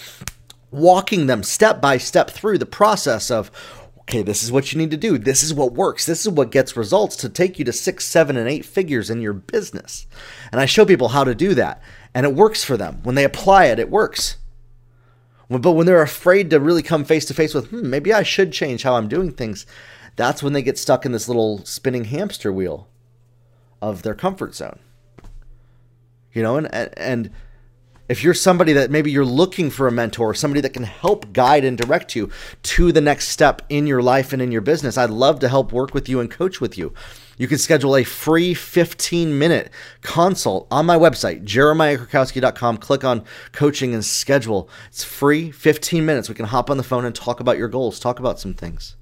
walking 0.70 1.26
them 1.26 1.42
step 1.42 1.80
by 1.80 1.96
step 1.96 2.28
through 2.28 2.58
the 2.58 2.66
process 2.66 3.30
of 3.30 3.50
okay, 4.08 4.22
this 4.22 4.42
is 4.42 4.52
what 4.52 4.72
you 4.72 4.78
need 4.78 4.90
to 4.90 4.96
do. 4.96 5.16
This 5.18 5.42
is 5.42 5.54
what 5.54 5.72
works. 5.72 6.06
This 6.06 6.26
is 6.26 6.32
what 6.32 6.50
gets 6.50 6.76
results 6.76 7.16
to 7.16 7.28
take 7.28 7.58
you 7.58 7.64
to 7.64 7.72
six, 7.72 8.04
seven, 8.04 8.36
and 8.36 8.48
eight 8.48 8.64
figures 8.64 9.10
in 9.10 9.20
your 9.20 9.32
business. 9.32 10.06
And 10.52 10.60
I 10.60 10.66
show 10.66 10.84
people 10.84 11.08
how 11.08 11.24
to 11.24 11.34
do 11.34 11.54
that. 11.54 11.82
And 12.14 12.26
it 12.26 12.34
works 12.34 12.62
for 12.62 12.76
them. 12.76 13.00
When 13.02 13.14
they 13.14 13.24
apply 13.24 13.66
it, 13.66 13.78
it 13.78 13.90
works. 13.90 14.36
But 15.48 15.72
when 15.72 15.86
they're 15.86 16.02
afraid 16.02 16.50
to 16.50 16.60
really 16.60 16.82
come 16.82 17.04
face 17.04 17.24
to 17.26 17.34
face 17.34 17.54
with, 17.54 17.68
hmm, 17.68 17.88
maybe 17.88 18.12
I 18.12 18.22
should 18.22 18.52
change 18.52 18.82
how 18.82 18.94
I'm 18.94 19.08
doing 19.08 19.30
things, 19.30 19.66
that's 20.16 20.42
when 20.42 20.52
they 20.52 20.62
get 20.62 20.78
stuck 20.78 21.04
in 21.04 21.12
this 21.12 21.28
little 21.28 21.64
spinning 21.64 22.04
hamster 22.04 22.52
wheel 22.52 22.88
of 23.82 24.02
their 24.02 24.14
comfort 24.14 24.54
zone. 24.54 24.78
You 26.32 26.42
know, 26.42 26.56
and 26.56 26.68
and 26.98 27.30
if 28.08 28.22
you're 28.22 28.34
somebody 28.34 28.74
that 28.74 28.90
maybe 28.90 29.10
you're 29.10 29.24
looking 29.24 29.70
for 29.70 29.88
a 29.88 29.92
mentor, 29.92 30.34
somebody 30.34 30.60
that 30.60 30.74
can 30.74 30.82
help 30.82 31.32
guide 31.32 31.64
and 31.64 31.78
direct 31.78 32.14
you 32.14 32.30
to 32.62 32.92
the 32.92 33.00
next 33.00 33.28
step 33.28 33.62
in 33.68 33.86
your 33.86 34.02
life 34.02 34.32
and 34.32 34.42
in 34.42 34.52
your 34.52 34.60
business, 34.60 34.98
I'd 34.98 35.10
love 35.10 35.40
to 35.40 35.48
help 35.48 35.72
work 35.72 35.94
with 35.94 36.08
you 36.08 36.20
and 36.20 36.30
coach 36.30 36.60
with 36.60 36.76
you. 36.76 36.92
You 37.38 37.48
can 37.48 37.58
schedule 37.58 37.96
a 37.96 38.04
free 38.04 38.52
15 38.54 39.38
minute 39.38 39.70
consult 40.02 40.68
on 40.70 40.86
my 40.86 40.96
website, 40.96 41.44
jeremiahkrakowski.com. 41.44 42.76
Click 42.76 43.04
on 43.04 43.24
coaching 43.52 43.94
and 43.94 44.04
schedule. 44.04 44.68
It's 44.88 45.02
free, 45.02 45.50
15 45.50 46.04
minutes. 46.04 46.28
We 46.28 46.34
can 46.34 46.46
hop 46.46 46.70
on 46.70 46.76
the 46.76 46.82
phone 46.82 47.04
and 47.04 47.14
talk 47.14 47.40
about 47.40 47.58
your 47.58 47.68
goals, 47.68 47.98
talk 47.98 48.20
about 48.20 48.38
some 48.38 48.54
things. 48.54 48.96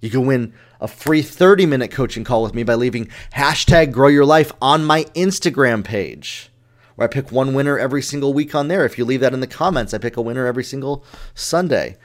You 0.00 0.10
can 0.10 0.26
win 0.26 0.52
a 0.80 0.88
free 0.88 1.22
30 1.22 1.64
minute 1.66 1.90
coaching 1.90 2.24
call 2.24 2.42
with 2.42 2.52
me 2.52 2.64
by 2.64 2.74
leaving 2.74 3.08
hashtag 3.32 3.92
grow 3.92 4.08
your 4.08 4.26
life 4.26 4.52
on 4.60 4.84
my 4.84 5.04
Instagram 5.14 5.82
page 5.82 6.50
I 6.98 7.06
pick 7.08 7.32
one 7.32 7.54
winner 7.54 7.78
every 7.78 8.02
single 8.02 8.32
week 8.32 8.54
on 8.54 8.68
there. 8.68 8.84
If 8.84 8.98
you 8.98 9.04
leave 9.04 9.20
that 9.20 9.34
in 9.34 9.40
the 9.40 9.46
comments, 9.46 9.92
I 9.92 9.98
pick 9.98 10.16
a 10.16 10.22
winner 10.22 10.46
every 10.46 10.64
single 10.64 11.04
Sunday 11.34 11.96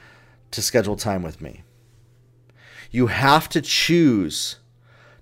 to 0.50 0.62
schedule 0.62 0.96
time 0.96 1.22
with 1.22 1.40
me. 1.40 1.62
You 2.90 3.06
have 3.06 3.48
to 3.50 3.60
choose 3.60 4.56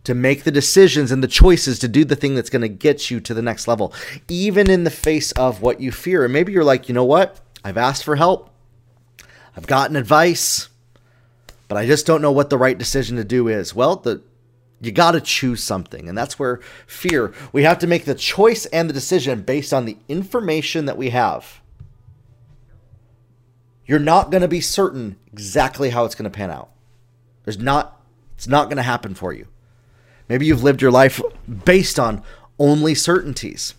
to 0.05 0.15
make 0.15 0.45
the 0.45 0.51
decisions 0.51 1.13
and 1.13 1.23
the 1.23 1.29
choices 1.29 1.79
to 1.81 1.89
do 1.89 2.03
the 2.03 2.17
thing 2.17 2.35
that's 2.35 2.49
going 2.49 2.63
to 2.63 2.69
get 2.69 3.11
you 3.11 3.21
to 3.21 3.35
the 3.35 3.43
next 3.43 3.69
level, 3.69 3.93
even 4.27 4.71
in 4.71 4.85
the 4.85 4.91
face 4.91 5.33
of 5.33 5.61
what 5.61 5.81
you 5.83 5.93
fear. 5.93 6.25
And 6.25 6.33
maybe 6.33 6.51
you're 6.51 6.65
like, 6.65 6.89
you 6.89 6.95
know 6.95 7.05
what? 7.05 7.41
I've 7.63 7.77
asked 7.77 8.05
for 8.05 8.17
help, 8.17 8.49
I've 9.55 9.67
gotten 9.67 9.97
advice, 9.97 10.69
but 11.67 11.77
I 11.77 11.85
just 11.85 12.07
don't 12.07 12.23
know 12.23 12.33
what 12.33 12.49
the 12.49 12.57
right 12.57 12.79
decision 12.79 13.19
to 13.19 13.25
do 13.25 13.49
is. 13.49 13.75
Well, 13.75 13.97
the 13.97 14.23
you 14.80 14.92
got 14.92 15.12
to 15.12 15.20
choose 15.20 15.62
something. 15.62 16.08
And 16.08 16.16
that's 16.16 16.38
where 16.38 16.61
fear, 16.87 17.32
we 17.52 17.64
have 17.64 17.78
to 17.80 17.87
make 17.87 18.04
the 18.04 18.14
choice 18.14 18.66
and 18.66 18.88
the 18.88 18.94
decision 18.94 19.42
based 19.42 19.73
on 19.73 19.85
the 19.85 19.97
information 20.08 20.87
that 20.87 20.97
we 20.97 21.11
have. 21.11 21.61
You're 23.87 23.99
not 23.99 24.30
going 24.30 24.42
to 24.42 24.49
be 24.49 24.61
certain 24.61 25.16
exactly 25.32 25.90
how 25.90 26.04
it's 26.04 26.14
going 26.14 26.30
to 26.30 26.37
pan 26.37 26.50
out. 26.50 26.70
There's 27.44 27.58
not, 27.58 28.00
it's 28.35 28.47
not 28.47 28.64
going 28.64 28.76
to 28.76 28.82
happen 28.82 29.14
for 29.14 29.32
you. 29.32 29.49
Maybe 30.28 30.47
you've 30.47 30.62
lived 30.62 30.82
your 30.82 30.90
life 30.90 31.20
based 31.64 31.99
on 31.99 32.23
only 32.58 32.94
certainties. 32.94 33.75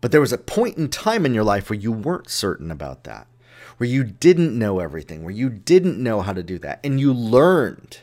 But 0.00 0.12
there 0.12 0.20
was 0.20 0.34
a 0.34 0.38
point 0.38 0.76
in 0.76 0.88
time 0.88 1.24
in 1.24 1.32
your 1.32 1.44
life 1.44 1.70
where 1.70 1.78
you 1.78 1.90
weren't 1.90 2.28
certain 2.28 2.70
about 2.70 3.04
that 3.04 3.26
where 3.76 3.88
you 3.88 4.04
didn't 4.04 4.58
know 4.58 4.80
everything, 4.80 5.24
where 5.24 5.34
you 5.34 5.48
didn't 5.48 6.02
know 6.02 6.20
how 6.20 6.32
to 6.32 6.42
do 6.42 6.58
that, 6.60 6.80
and 6.84 7.00
you 7.00 7.12
learned 7.12 7.98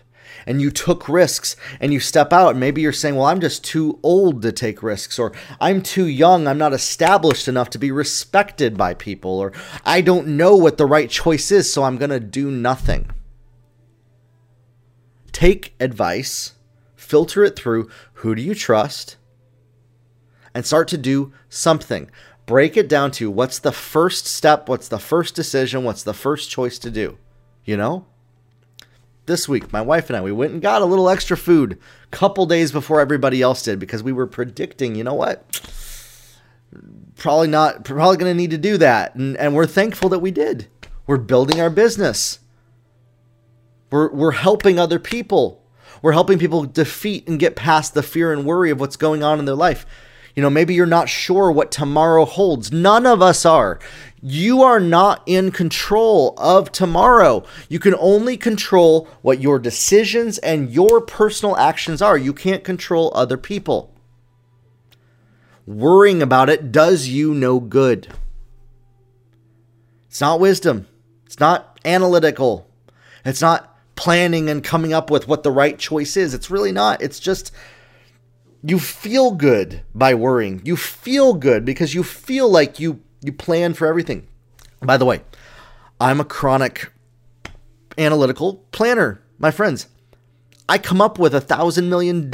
and 0.45 0.61
you 0.61 0.71
took 0.71 1.07
risks 1.07 1.55
and 1.79 1.93
you 1.93 1.99
step 1.99 2.33
out 2.33 2.55
maybe 2.55 2.81
you're 2.81 2.91
saying 2.91 3.15
well 3.15 3.25
i'm 3.25 3.41
just 3.41 3.63
too 3.63 3.99
old 4.01 4.41
to 4.41 4.51
take 4.51 4.81
risks 4.81 5.19
or 5.19 5.31
i'm 5.59 5.81
too 5.81 6.07
young 6.07 6.47
i'm 6.47 6.57
not 6.57 6.73
established 6.73 7.47
enough 7.47 7.69
to 7.69 7.77
be 7.77 7.91
respected 7.91 8.77
by 8.77 8.93
people 8.93 9.39
or 9.39 9.51
i 9.85 10.01
don't 10.01 10.27
know 10.27 10.55
what 10.55 10.77
the 10.77 10.85
right 10.85 11.09
choice 11.09 11.51
is 11.51 11.71
so 11.71 11.83
i'm 11.83 11.97
going 11.97 12.09
to 12.09 12.19
do 12.19 12.49
nothing. 12.49 13.09
Take 15.31 15.75
advice 15.79 16.53
filter 16.95 17.43
it 17.43 17.57
through 17.57 17.89
who 18.15 18.35
do 18.35 18.41
you 18.41 18.55
trust 18.55 19.17
and 20.53 20.65
start 20.65 20.87
to 20.89 20.97
do 20.97 21.33
something 21.49 22.09
break 22.51 22.75
it 22.75 22.89
down 22.89 23.09
to 23.09 23.31
what's 23.31 23.59
the 23.59 23.71
first 23.71 24.27
step, 24.27 24.67
what's 24.67 24.89
the 24.89 24.99
first 24.99 25.35
decision, 25.35 25.85
what's 25.85 26.03
the 26.03 26.13
first 26.13 26.49
choice 26.49 26.77
to 26.77 26.91
do. 26.91 27.17
You 27.63 27.77
know? 27.77 28.05
This 29.25 29.47
week, 29.47 29.71
my 29.71 29.79
wife 29.79 30.09
and 30.09 30.17
I, 30.17 30.21
we 30.21 30.33
went 30.33 30.51
and 30.51 30.61
got 30.61 30.81
a 30.81 30.85
little 30.85 31.07
extra 31.07 31.37
food 31.37 31.79
a 32.03 32.07
couple 32.07 32.45
days 32.45 32.73
before 32.73 32.99
everybody 32.99 33.41
else 33.41 33.63
did 33.63 33.79
because 33.79 34.03
we 34.03 34.11
were 34.11 34.27
predicting, 34.27 34.95
you 34.95 35.03
know 35.05 35.13
what? 35.13 35.45
Probably 37.15 37.47
not, 37.47 37.85
probably 37.85 38.17
going 38.17 38.31
to 38.31 38.37
need 38.37 38.51
to 38.51 38.57
do 38.57 38.77
that. 38.79 39.15
And, 39.15 39.37
and 39.37 39.55
we're 39.55 39.65
thankful 39.65 40.09
that 40.09 40.19
we 40.19 40.31
did. 40.31 40.67
We're 41.07 41.19
building 41.19 41.61
our 41.61 41.69
business. 41.69 42.39
We're, 43.91 44.11
we're 44.11 44.31
helping 44.31 44.77
other 44.77 44.99
people. 44.99 45.63
We're 46.01 46.11
helping 46.11 46.37
people 46.37 46.65
defeat 46.65 47.29
and 47.29 47.39
get 47.39 47.55
past 47.55 47.93
the 47.93 48.03
fear 48.03 48.33
and 48.33 48.43
worry 48.43 48.71
of 48.71 48.81
what's 48.81 48.97
going 48.97 49.23
on 49.23 49.39
in 49.39 49.45
their 49.45 49.55
life. 49.55 49.85
You 50.35 50.41
know, 50.41 50.49
maybe 50.49 50.73
you're 50.73 50.85
not 50.85 51.09
sure 51.09 51.51
what 51.51 51.71
tomorrow 51.71 52.25
holds. 52.25 52.71
None 52.71 53.05
of 53.05 53.21
us 53.21 53.45
are. 53.45 53.79
You 54.21 54.61
are 54.61 54.79
not 54.79 55.23
in 55.25 55.51
control 55.51 56.35
of 56.37 56.71
tomorrow. 56.71 57.43
You 57.69 57.79
can 57.79 57.95
only 57.95 58.37
control 58.37 59.07
what 59.21 59.41
your 59.41 59.59
decisions 59.59 60.37
and 60.37 60.71
your 60.71 61.01
personal 61.01 61.57
actions 61.57 62.01
are. 62.01 62.17
You 62.17 62.33
can't 62.33 62.63
control 62.63 63.11
other 63.15 63.37
people. 63.37 63.93
Worrying 65.65 66.21
about 66.21 66.49
it 66.49 66.71
does 66.71 67.07
you 67.07 67.33
no 67.33 67.59
good. 67.59 68.07
It's 70.07 70.21
not 70.21 70.39
wisdom. 70.39 70.87
It's 71.25 71.39
not 71.39 71.79
analytical. 71.85 72.69
It's 73.25 73.41
not 73.41 73.67
planning 73.95 74.49
and 74.49 74.63
coming 74.63 74.93
up 74.93 75.09
with 75.09 75.27
what 75.27 75.43
the 75.43 75.51
right 75.51 75.77
choice 75.77 76.17
is. 76.17 76.33
It's 76.33 76.51
really 76.51 76.71
not. 76.71 77.01
It's 77.01 77.19
just 77.19 77.51
you 78.63 78.79
feel 78.79 79.31
good 79.31 79.81
by 79.93 80.13
worrying. 80.13 80.61
You 80.63 80.77
feel 80.77 81.33
good 81.33 81.65
because 81.65 81.93
you 81.93 82.03
feel 82.03 82.49
like 82.49 82.79
you 82.79 83.01
you 83.21 83.33
plan 83.33 83.73
for 83.73 83.87
everything. 83.87 84.27
By 84.81 84.97
the 84.97 85.05
way, 85.05 85.21
I'm 85.99 86.19
a 86.19 86.25
chronic 86.25 86.91
analytical 87.97 88.65
planner, 88.71 89.21
my 89.37 89.51
friends. 89.51 89.87
I 90.67 90.77
come 90.77 91.01
up 91.01 91.19
with 91.19 91.35
a 91.35 91.41
thousand 91.41 91.89
million 91.89 92.31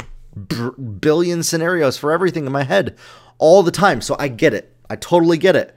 billion 1.00 1.42
scenarios 1.42 1.98
for 1.98 2.12
everything 2.12 2.46
in 2.46 2.52
my 2.52 2.62
head 2.62 2.96
all 3.38 3.62
the 3.62 3.70
time. 3.70 4.00
So 4.00 4.16
I 4.18 4.28
get 4.28 4.54
it. 4.54 4.74
I 4.88 4.96
totally 4.96 5.38
get 5.38 5.56
it. 5.56 5.74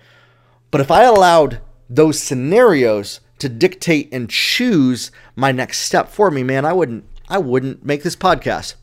But 0.70 0.82
if 0.82 0.92
I 0.92 1.04
allowed 1.04 1.60
those 1.90 2.22
scenarios 2.22 3.20
to 3.40 3.50
dictate 3.50 4.14
and 4.14 4.30
choose 4.30 5.12
my 5.36 5.52
next 5.52 5.80
step 5.80 6.10
for 6.10 6.32
me, 6.32 6.44
man, 6.44 6.66
I 6.66 6.74
wouldn't 6.74 7.06
I 7.28 7.38
wouldn't 7.38 7.84
make 7.84 8.04
this 8.04 8.16
podcast. 8.16 8.76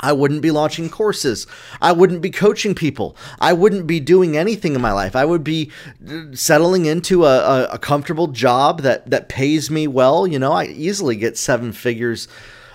I 0.00 0.12
wouldn't 0.12 0.42
be 0.42 0.50
launching 0.50 0.90
courses. 0.90 1.46
I 1.80 1.92
wouldn't 1.92 2.20
be 2.20 2.30
coaching 2.30 2.74
people. 2.74 3.16
I 3.40 3.54
wouldn't 3.54 3.86
be 3.86 3.98
doing 3.98 4.36
anything 4.36 4.74
in 4.74 4.80
my 4.82 4.92
life. 4.92 5.16
I 5.16 5.24
would 5.24 5.42
be 5.42 5.70
uh, 6.06 6.24
settling 6.32 6.84
into 6.84 7.24
a, 7.24 7.38
a, 7.38 7.64
a, 7.72 7.78
comfortable 7.78 8.26
job 8.26 8.82
that, 8.82 9.08
that 9.08 9.30
pays 9.30 9.70
me 9.70 9.86
well. 9.86 10.26
You 10.26 10.38
know, 10.38 10.52
I 10.52 10.66
easily 10.66 11.16
get 11.16 11.38
seven 11.38 11.72
figures 11.72 12.28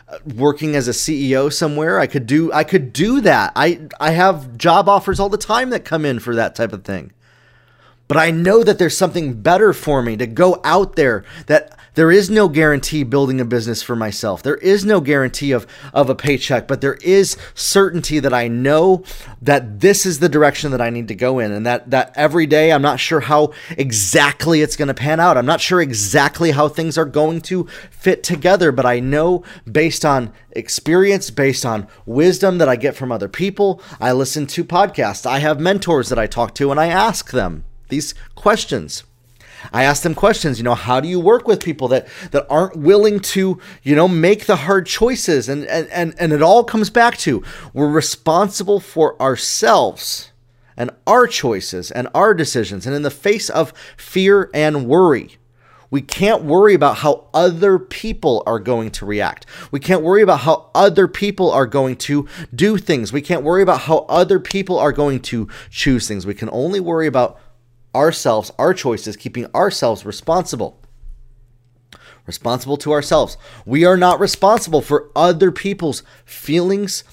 uh, 0.07 0.17
working 0.33 0.75
as 0.75 0.87
a 0.87 0.91
CEO 0.91 1.53
somewhere. 1.53 1.99
I 1.99 2.07
could 2.07 2.25
do 2.25 2.51
I 2.51 2.63
could 2.63 2.91
do 2.91 3.21
that. 3.21 3.51
I 3.55 3.81
I 3.99 4.11
have 4.11 4.57
job 4.57 4.89
offers 4.89 5.19
all 5.19 5.29
the 5.29 5.37
time 5.37 5.69
that 5.69 5.85
come 5.85 6.05
in 6.05 6.19
for 6.19 6.33
that 6.35 6.55
type 6.55 6.73
of 6.73 6.83
thing. 6.83 7.11
But 8.07 8.17
I 8.17 8.31
know 8.31 8.63
that 8.63 8.77
there's 8.77 8.97
something 8.97 9.41
better 9.41 9.71
for 9.71 10.01
me 10.01 10.17
to 10.17 10.27
go 10.27 10.59
out 10.65 10.97
there 10.97 11.23
that 11.45 11.77
there 11.93 12.11
is 12.11 12.29
no 12.29 12.47
guarantee 12.47 13.03
building 13.03 13.41
a 13.41 13.45
business 13.45 13.81
for 13.81 13.95
myself. 13.95 14.41
There 14.41 14.57
is 14.57 14.85
no 14.85 15.01
guarantee 15.01 15.51
of, 15.51 15.67
of 15.93 16.09
a 16.09 16.15
paycheck, 16.15 16.67
but 16.67 16.79
there 16.79 16.97
is 17.01 17.35
certainty 17.53 18.19
that 18.19 18.33
I 18.33 18.47
know 18.47 19.03
that 19.41 19.81
this 19.81 20.05
is 20.05 20.19
the 20.19 20.29
direction 20.29 20.71
that 20.71 20.81
I 20.81 20.89
need 20.89 21.09
to 21.09 21.15
go 21.15 21.39
in 21.39 21.51
and 21.51 21.65
that, 21.65 21.89
that 21.91 22.13
every 22.15 22.45
day 22.45 22.71
I'm 22.71 22.81
not 22.81 22.99
sure 22.99 23.19
how 23.19 23.51
exactly 23.71 24.61
it's 24.61 24.77
going 24.77 24.87
to 24.87 24.93
pan 24.93 25.19
out. 25.19 25.37
I'm 25.37 25.45
not 25.45 25.59
sure 25.59 25.81
exactly 25.81 26.51
how 26.51 26.69
things 26.69 26.97
are 26.97 27.05
going 27.05 27.41
to 27.41 27.67
fit 27.89 28.23
together, 28.23 28.71
but 28.71 28.85
I 28.85 28.99
know 28.99 29.43
based 29.69 30.05
on 30.05 30.31
experience, 30.51 31.29
based 31.29 31.65
on 31.65 31.87
wisdom 32.05 32.57
that 32.59 32.69
I 32.69 32.77
get 32.77 32.95
from 32.95 33.11
other 33.11 33.27
people. 33.27 33.81
I 33.99 34.13
listen 34.13 34.47
to 34.47 34.63
podcasts. 34.63 35.25
I 35.25 35.39
have 35.39 35.59
mentors 35.59 36.09
that 36.09 36.19
I 36.19 36.27
talk 36.27 36.55
to 36.55 36.71
and 36.71 36.79
I 36.79 36.87
ask 36.87 37.31
them 37.31 37.65
these 37.89 38.13
questions. 38.35 39.03
I 39.71 39.83
ask 39.83 40.03
them 40.03 40.15
questions, 40.15 40.57
you 40.57 40.63
know, 40.63 40.75
how 40.75 40.99
do 40.99 41.07
you 41.07 41.19
work 41.19 41.47
with 41.47 41.63
people 41.63 41.87
that 41.89 42.07
that 42.31 42.47
aren't 42.49 42.75
willing 42.75 43.19
to, 43.19 43.59
you 43.83 43.95
know, 43.95 44.07
make 44.07 44.45
the 44.45 44.55
hard 44.55 44.85
choices? 44.85 45.49
And 45.49 45.65
and 45.65 45.87
and, 45.89 46.15
and 46.17 46.33
it 46.33 46.41
all 46.41 46.63
comes 46.63 46.89
back 46.89 47.17
to 47.19 47.43
we're 47.73 47.89
responsible 47.89 48.79
for 48.79 49.21
ourselves 49.21 50.31
and 50.77 50.89
our 51.05 51.27
choices 51.27 51.91
and 51.91 52.07
our 52.15 52.33
decisions. 52.33 52.85
And 52.85 52.95
in 52.95 53.01
the 53.01 53.11
face 53.11 53.49
of 53.49 53.73
fear 53.97 54.49
and 54.53 54.87
worry, 54.87 55.37
we 55.91 56.01
can't 56.01 56.43
worry 56.43 56.73
about 56.73 56.99
how 56.99 57.27
other 57.33 57.77
people 57.77 58.41
are 58.47 58.59
going 58.59 58.91
to 58.91 59.05
react. 59.05 59.45
We 59.71 59.79
can't 59.81 60.01
worry 60.01 60.21
about 60.21 60.39
how 60.39 60.71
other 60.73 61.07
people 61.07 61.51
are 61.51 61.67
going 61.67 61.97
to 61.97 62.27
do 62.55 62.77
things. 62.77 63.11
We 63.11 63.21
can't 63.21 63.43
worry 63.43 63.61
about 63.61 63.81
how 63.81 64.05
other 64.07 64.39
people 64.39 64.79
are 64.79 64.93
going 64.93 65.19
to 65.23 65.49
choose 65.69 66.07
things. 66.07 66.25
We 66.25 66.33
can 66.33 66.49
only 66.51 66.79
worry 66.79 67.07
about 67.07 67.37
ourselves, 67.93 68.51
our 68.57 68.73
choices, 68.73 69.15
keeping 69.15 69.47
ourselves 69.53 70.05
responsible. 70.05 70.79
Responsible 72.25 72.77
to 72.77 72.91
ourselves. 72.91 73.37
We 73.65 73.83
are 73.85 73.97
not 73.97 74.19
responsible 74.19 74.81
for 74.81 75.09
other 75.15 75.51
people's 75.51 76.03
feelings 76.23 77.03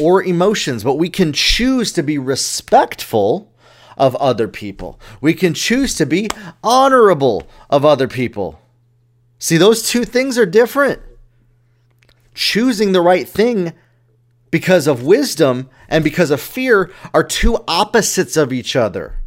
or 0.00 0.22
emotions, 0.22 0.84
but 0.84 0.94
we 0.94 1.10
can 1.10 1.32
choose 1.32 1.92
to 1.92 2.02
be 2.02 2.18
respectful 2.18 3.52
of 3.96 4.14
other 4.16 4.46
people. 4.46 5.00
We 5.20 5.34
can 5.34 5.54
choose 5.54 5.94
to 5.96 6.06
be 6.06 6.28
honorable 6.62 7.46
of 7.68 7.84
other 7.84 8.06
people. 8.06 8.60
See, 9.38 9.56
those 9.56 9.88
two 9.88 10.04
things 10.04 10.38
are 10.38 10.46
different. 10.46 11.02
Choosing 12.34 12.92
the 12.92 13.00
right 13.00 13.28
thing 13.28 13.72
because 14.50 14.86
of 14.86 15.02
wisdom 15.02 15.68
and 15.88 16.04
because 16.04 16.30
of 16.30 16.40
fear 16.40 16.90
are 17.12 17.24
two 17.24 17.58
opposites 17.66 18.36
of 18.36 18.52
each 18.52 18.76
other. 18.76 19.17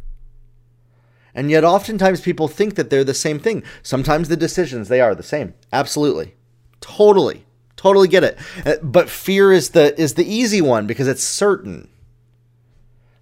And 1.34 1.50
yet, 1.50 1.64
oftentimes, 1.64 2.20
people 2.20 2.48
think 2.48 2.74
that 2.74 2.90
they're 2.90 3.04
the 3.04 3.14
same 3.14 3.38
thing. 3.38 3.62
Sometimes 3.82 4.28
the 4.28 4.36
decisions, 4.36 4.88
they 4.88 5.00
are 5.00 5.14
the 5.14 5.22
same. 5.22 5.54
Absolutely. 5.72 6.34
Totally. 6.80 7.44
Totally 7.76 8.08
get 8.08 8.22
it. 8.22 8.38
Uh, 8.64 8.74
but 8.82 9.08
fear 9.08 9.52
is 9.52 9.70
the 9.70 9.98
is 10.00 10.14
the 10.14 10.24
easy 10.24 10.60
one 10.60 10.86
because 10.86 11.08
it's 11.08 11.22
certain. 11.22 11.88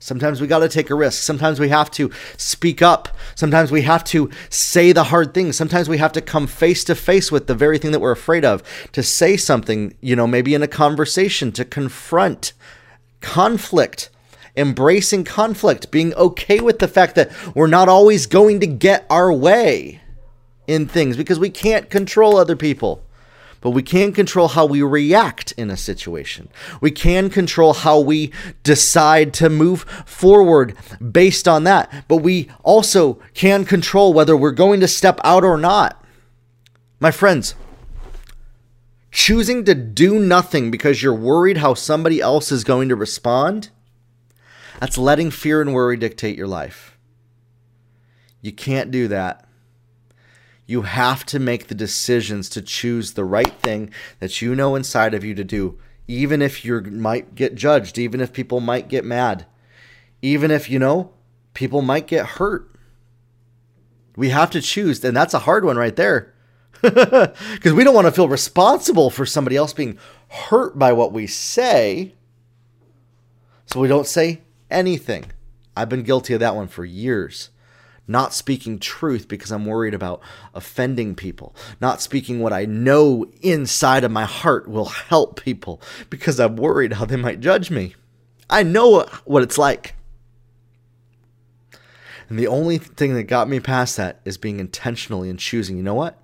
Sometimes 0.03 0.41
we 0.41 0.47
got 0.47 0.61
to 0.61 0.69
take 0.69 0.89
a 0.89 0.95
risk. 0.95 1.23
Sometimes 1.23 1.61
we 1.61 1.69
have 1.69 1.91
to 1.93 2.11
speak 2.39 2.81
up. 2.81 3.11
Sometimes 3.35 3.71
we 3.71 3.83
have 3.83 4.03
to 4.05 4.31
say 4.49 4.93
the 4.93 5.05
hard 5.05 5.35
things. 5.35 5.57
Sometimes 5.57 5.91
we 5.91 5.99
have 5.99 6.13
to 6.13 6.23
come 6.23 6.47
face 6.47 6.85
to 6.85 6.95
face 6.95 7.31
with 7.31 7.47
the 7.47 7.55
very 7.55 7.77
thing 7.79 7.93
that 7.93 8.01
we're 8.01 8.11
afraid 8.11 8.43
of, 8.43 8.63
to 8.93 9.03
say 9.03 9.37
something, 9.37 9.95
you 10.01 10.17
know, 10.17 10.27
maybe 10.27 10.55
in 10.55 10.63
a 10.63 10.69
conversation, 10.69 11.53
to 11.53 11.67
confront 11.67 12.55
conflict, 13.21 14.09
embracing 14.57 15.25
conflict, 15.25 15.91
being 15.91 16.15
okay 16.15 16.61
with 16.61 16.79
the 16.79 16.89
fact 16.89 17.15
that 17.15 17.31
we're 17.55 17.67
not 17.67 17.89
always 17.89 18.27
going 18.27 18.61
to 18.61 18.67
get 18.67 19.07
our 19.11 19.33
way 19.33 20.01
in 20.67 20.87
things 20.87 21.17
because 21.17 21.39
we 21.39 21.51
can't 21.51 21.91
control 21.91 22.37
other 22.37 22.57
people 22.57 23.03
but 23.61 23.71
we 23.71 23.83
can 23.83 24.13
control 24.13 24.49
how 24.49 24.67
we 24.67 24.83
react 24.83 25.53
in 25.53 25.71
a 25.71 25.77
situation. 25.77 26.49
We 26.81 26.91
can 26.91 27.31
control 27.31 27.75
how 27.75 28.01
we 28.01 28.33
decide 28.63 29.35
to 29.35 29.51
move 29.51 29.83
forward 30.07 30.75
based 31.13 31.47
on 31.47 31.65
that, 31.65 32.05
but 32.09 32.19
we 32.19 32.51
also 32.63 33.15
can 33.35 33.65
control 33.65 34.13
whether 34.13 34.37
we're 34.37 34.51
going 34.53 34.81
to 34.81 34.89
step 34.89 35.21
out 35.25 35.45
or 35.45 35.59
not. 35.59 36.03
My 36.99 37.11
friends, 37.11 37.55
choosing 39.11 39.65
to 39.65 39.75
do 39.75 40.19
nothing 40.19 40.71
because 40.71 41.03
you're 41.03 41.15
worried 41.15 41.59
how 41.59 41.75
somebody 41.75 42.21
else 42.21 42.51
is 42.51 42.65
going 42.65 42.89
to 42.89 42.97
respond, 42.97 43.71
that's 44.81 44.97
letting 44.97 45.31
fear 45.31 45.61
and 45.61 45.75
worry 45.75 45.97
dictate 45.97 46.39
your 46.39 46.49
life. 46.49 46.99
You 48.41 48.53
can't 48.53 48.91
do 48.91 49.09
that. 49.09 49.47
You 50.67 50.83
have 50.83 51.27
to 51.27 51.39
make 51.39 51.67
the 51.67 51.75
decisions 51.75 52.49
to 52.51 52.63
choose 52.63 53.13
the 53.13 53.25
right 53.25 53.53
thing 53.61 53.93
that 54.21 54.41
you 54.41 54.55
know 54.55 54.75
inside 54.75 55.13
of 55.13 55.23
you 55.23 55.35
to 55.35 55.45
do, 55.45 55.79
even 56.09 56.41
if 56.41 56.65
you 56.65 56.81
might 56.81 57.35
get 57.35 57.55
judged, 57.55 57.99
even 57.99 58.21
if 58.21 58.33
people 58.33 58.61
might 58.61 58.89
get 58.89 59.05
mad, 59.05 59.47
even 60.23 60.51
if, 60.51 60.71
you 60.71 60.79
know, 60.79 61.13
people 61.53 61.83
might 61.83 62.07
get 62.07 62.25
hurt. 62.25 62.71
We 64.17 64.31
have 64.31 64.51
to 64.51 64.63
choose, 64.63 65.05
and 65.05 65.17
that's 65.17 65.35
a 65.35 65.41
hard 65.41 65.65
one 65.65 65.77
right 65.77 65.95
there. 65.95 66.35
Because 66.83 67.75
we 67.75 67.85
don't 67.85 67.95
want 67.95 68.07
to 68.07 68.13
feel 68.13 68.29
responsible 68.29 69.11
for 69.11 69.27
somebody 69.27 69.57
else 69.57 69.75
being 69.75 69.99
hurt 70.29 70.79
by 70.79 70.95
what 70.95 71.13
we 71.13 71.27
say. 71.27 72.15
So 73.67 73.81
we 73.81 73.89
don't 73.89 74.07
say 74.07 74.41
anything. 74.71 75.33
I've 75.77 75.89
been 75.89 76.03
guilty 76.03 76.35
of 76.35 76.41
that 76.41 76.57
one 76.57 76.69
for 76.69 76.85
years 76.85 77.51
not 78.11 78.35
speaking 78.35 78.81
truth 78.81 79.29
because 79.29 79.53
I'm 79.53 79.65
worried 79.65 79.95
about 79.95 80.21
offending 80.53 81.15
people, 81.15 81.55
not 81.81 82.03
speaking 82.03 82.41
what 82.41 82.53
I 82.53 82.65
know 82.65 83.31
inside 83.41 84.03
of 84.03 84.11
my 84.11 84.25
heart 84.25 84.69
will 84.69 84.87
help 84.87 85.41
people 85.41 85.81
because 86.11 86.41
I'm 86.41 86.57
worried 86.57 86.95
how 86.95 87.05
they 87.05 87.17
might 87.17 87.39
judge 87.39 87.71
me. 87.71 87.95
I 88.51 88.65
know 88.65 89.07
what 89.25 89.45
it's 89.45 89.57
like. 89.57 89.95
And 92.29 92.37
the 92.37 92.49
only 92.49 92.79
thing 92.79 93.15
that 93.15 93.25
got 93.25 93.49
me 93.49 93.61
past 93.61 93.97
that 93.97 94.21
is 94.25 94.37
being 94.37 94.59
intentionally 94.59 95.31
and 95.31 95.39
choosing, 95.39 95.77
you 95.77 95.83
know 95.85 95.95
what? 95.95 96.19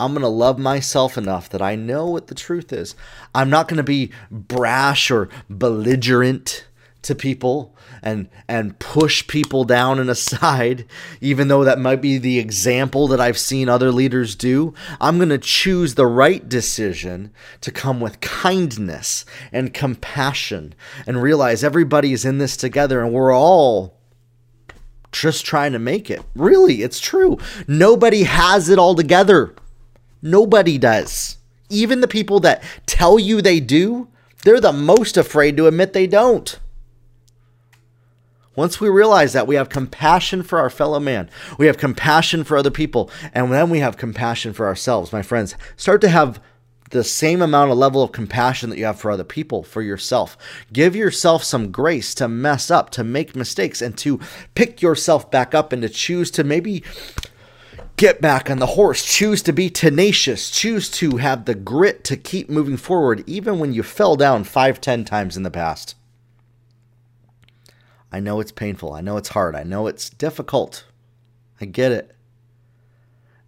I'm 0.00 0.12
going 0.12 0.22
to 0.22 0.28
love 0.28 0.58
myself 0.58 1.18
enough 1.18 1.48
that 1.50 1.62
I 1.62 1.74
know 1.74 2.06
what 2.06 2.26
the 2.26 2.34
truth 2.34 2.72
is. 2.72 2.94
I'm 3.34 3.50
not 3.50 3.68
going 3.68 3.78
to 3.78 3.82
be 3.82 4.12
brash 4.30 5.10
or 5.10 5.28
belligerent 5.48 6.66
to 7.02 7.14
people 7.14 7.74
and 8.02 8.28
and 8.48 8.78
push 8.78 9.26
people 9.26 9.64
down 9.64 9.98
and 9.98 10.10
aside 10.16 10.84
even 11.20 11.48
though 11.48 11.64
that 11.64 11.78
might 11.78 12.00
be 12.00 12.18
the 12.18 12.38
example 12.38 13.08
that 13.08 13.20
I've 13.20 13.38
seen 13.38 13.68
other 13.68 13.90
leaders 13.90 14.34
do 14.34 14.74
I'm 15.00 15.16
going 15.16 15.28
to 15.30 15.38
choose 15.38 15.94
the 15.94 16.06
right 16.06 16.46
decision 16.48 17.32
to 17.60 17.70
come 17.70 18.00
with 18.00 18.20
kindness 18.20 19.24
and 19.52 19.72
compassion 19.72 20.74
and 21.06 21.22
realize 21.22 21.62
everybody 21.62 22.12
is 22.12 22.24
in 22.24 22.38
this 22.38 22.56
together 22.56 23.02
and 23.02 23.12
we're 23.12 23.34
all 23.34 23.96
just 25.12 25.46
trying 25.46 25.72
to 25.72 25.78
make 25.78 26.10
it. 26.10 26.20
Really 26.34 26.82
it's 26.82 27.00
true. 27.00 27.38
Nobody 27.66 28.24
has 28.24 28.68
it 28.68 28.78
all 28.78 28.94
together. 28.94 29.54
Nobody 30.20 30.76
does. 30.76 31.38
Even 31.70 32.00
the 32.00 32.08
people 32.08 32.40
that 32.40 32.62
tell 32.86 33.18
you 33.18 33.40
they 33.40 33.60
do 33.60 34.08
they're 34.44 34.60
the 34.60 34.72
most 34.72 35.16
afraid 35.16 35.56
to 35.56 35.66
admit 35.66 35.92
they 35.92 36.06
don't 36.06 36.60
once 38.56 38.80
we 38.80 38.88
realize 38.88 39.32
that, 39.34 39.46
we 39.46 39.54
have 39.54 39.68
compassion 39.68 40.42
for 40.42 40.58
our 40.58 40.70
fellow 40.70 40.98
man, 40.98 41.30
we 41.58 41.66
have 41.66 41.78
compassion 41.78 42.42
for 42.42 42.56
other 42.56 42.70
people, 42.70 43.10
and 43.32 43.52
then 43.52 43.70
we 43.70 43.78
have 43.78 43.96
compassion 43.96 44.52
for 44.52 44.66
ourselves, 44.66 45.12
my 45.12 45.22
friends. 45.22 45.54
Start 45.76 46.00
to 46.00 46.08
have 46.08 46.40
the 46.90 47.04
same 47.04 47.42
amount 47.42 47.70
of 47.70 47.78
level 47.78 48.02
of 48.02 48.12
compassion 48.12 48.70
that 48.70 48.78
you 48.78 48.84
have 48.84 48.98
for 48.98 49.10
other 49.10 49.24
people, 49.24 49.62
for 49.62 49.82
yourself. 49.82 50.36
Give 50.72 50.94
yourself 50.94 51.42
some 51.42 51.70
grace 51.70 52.14
to 52.14 52.28
mess 52.28 52.70
up, 52.70 52.90
to 52.90 53.04
make 53.04 53.36
mistakes, 53.36 53.82
and 53.82 53.96
to 53.98 54.20
pick 54.54 54.80
yourself 54.80 55.30
back 55.30 55.54
up 55.54 55.72
and 55.72 55.82
to 55.82 55.88
choose 55.88 56.30
to 56.32 56.44
maybe 56.44 56.82
get 57.96 58.20
back 58.20 58.50
on 58.50 58.58
the 58.58 58.66
horse. 58.66 59.04
Choose 59.04 59.42
to 59.42 59.52
be 59.52 59.68
tenacious. 59.68 60.50
Choose 60.50 60.88
to 60.92 61.16
have 61.16 61.44
the 61.44 61.54
grit 61.54 62.04
to 62.04 62.16
keep 62.16 62.48
moving 62.48 62.76
forward, 62.76 63.24
even 63.26 63.58
when 63.58 63.72
you 63.72 63.82
fell 63.82 64.16
down 64.16 64.44
five, 64.44 64.80
ten 64.80 65.04
times 65.04 65.36
in 65.36 65.42
the 65.42 65.50
past. 65.50 65.96
I 68.12 68.20
know 68.20 68.40
it's 68.40 68.52
painful. 68.52 68.92
I 68.92 69.00
know 69.00 69.16
it's 69.16 69.30
hard. 69.30 69.54
I 69.54 69.62
know 69.62 69.86
it's 69.86 70.10
difficult. 70.10 70.84
I 71.60 71.64
get 71.64 71.92
it. 71.92 72.14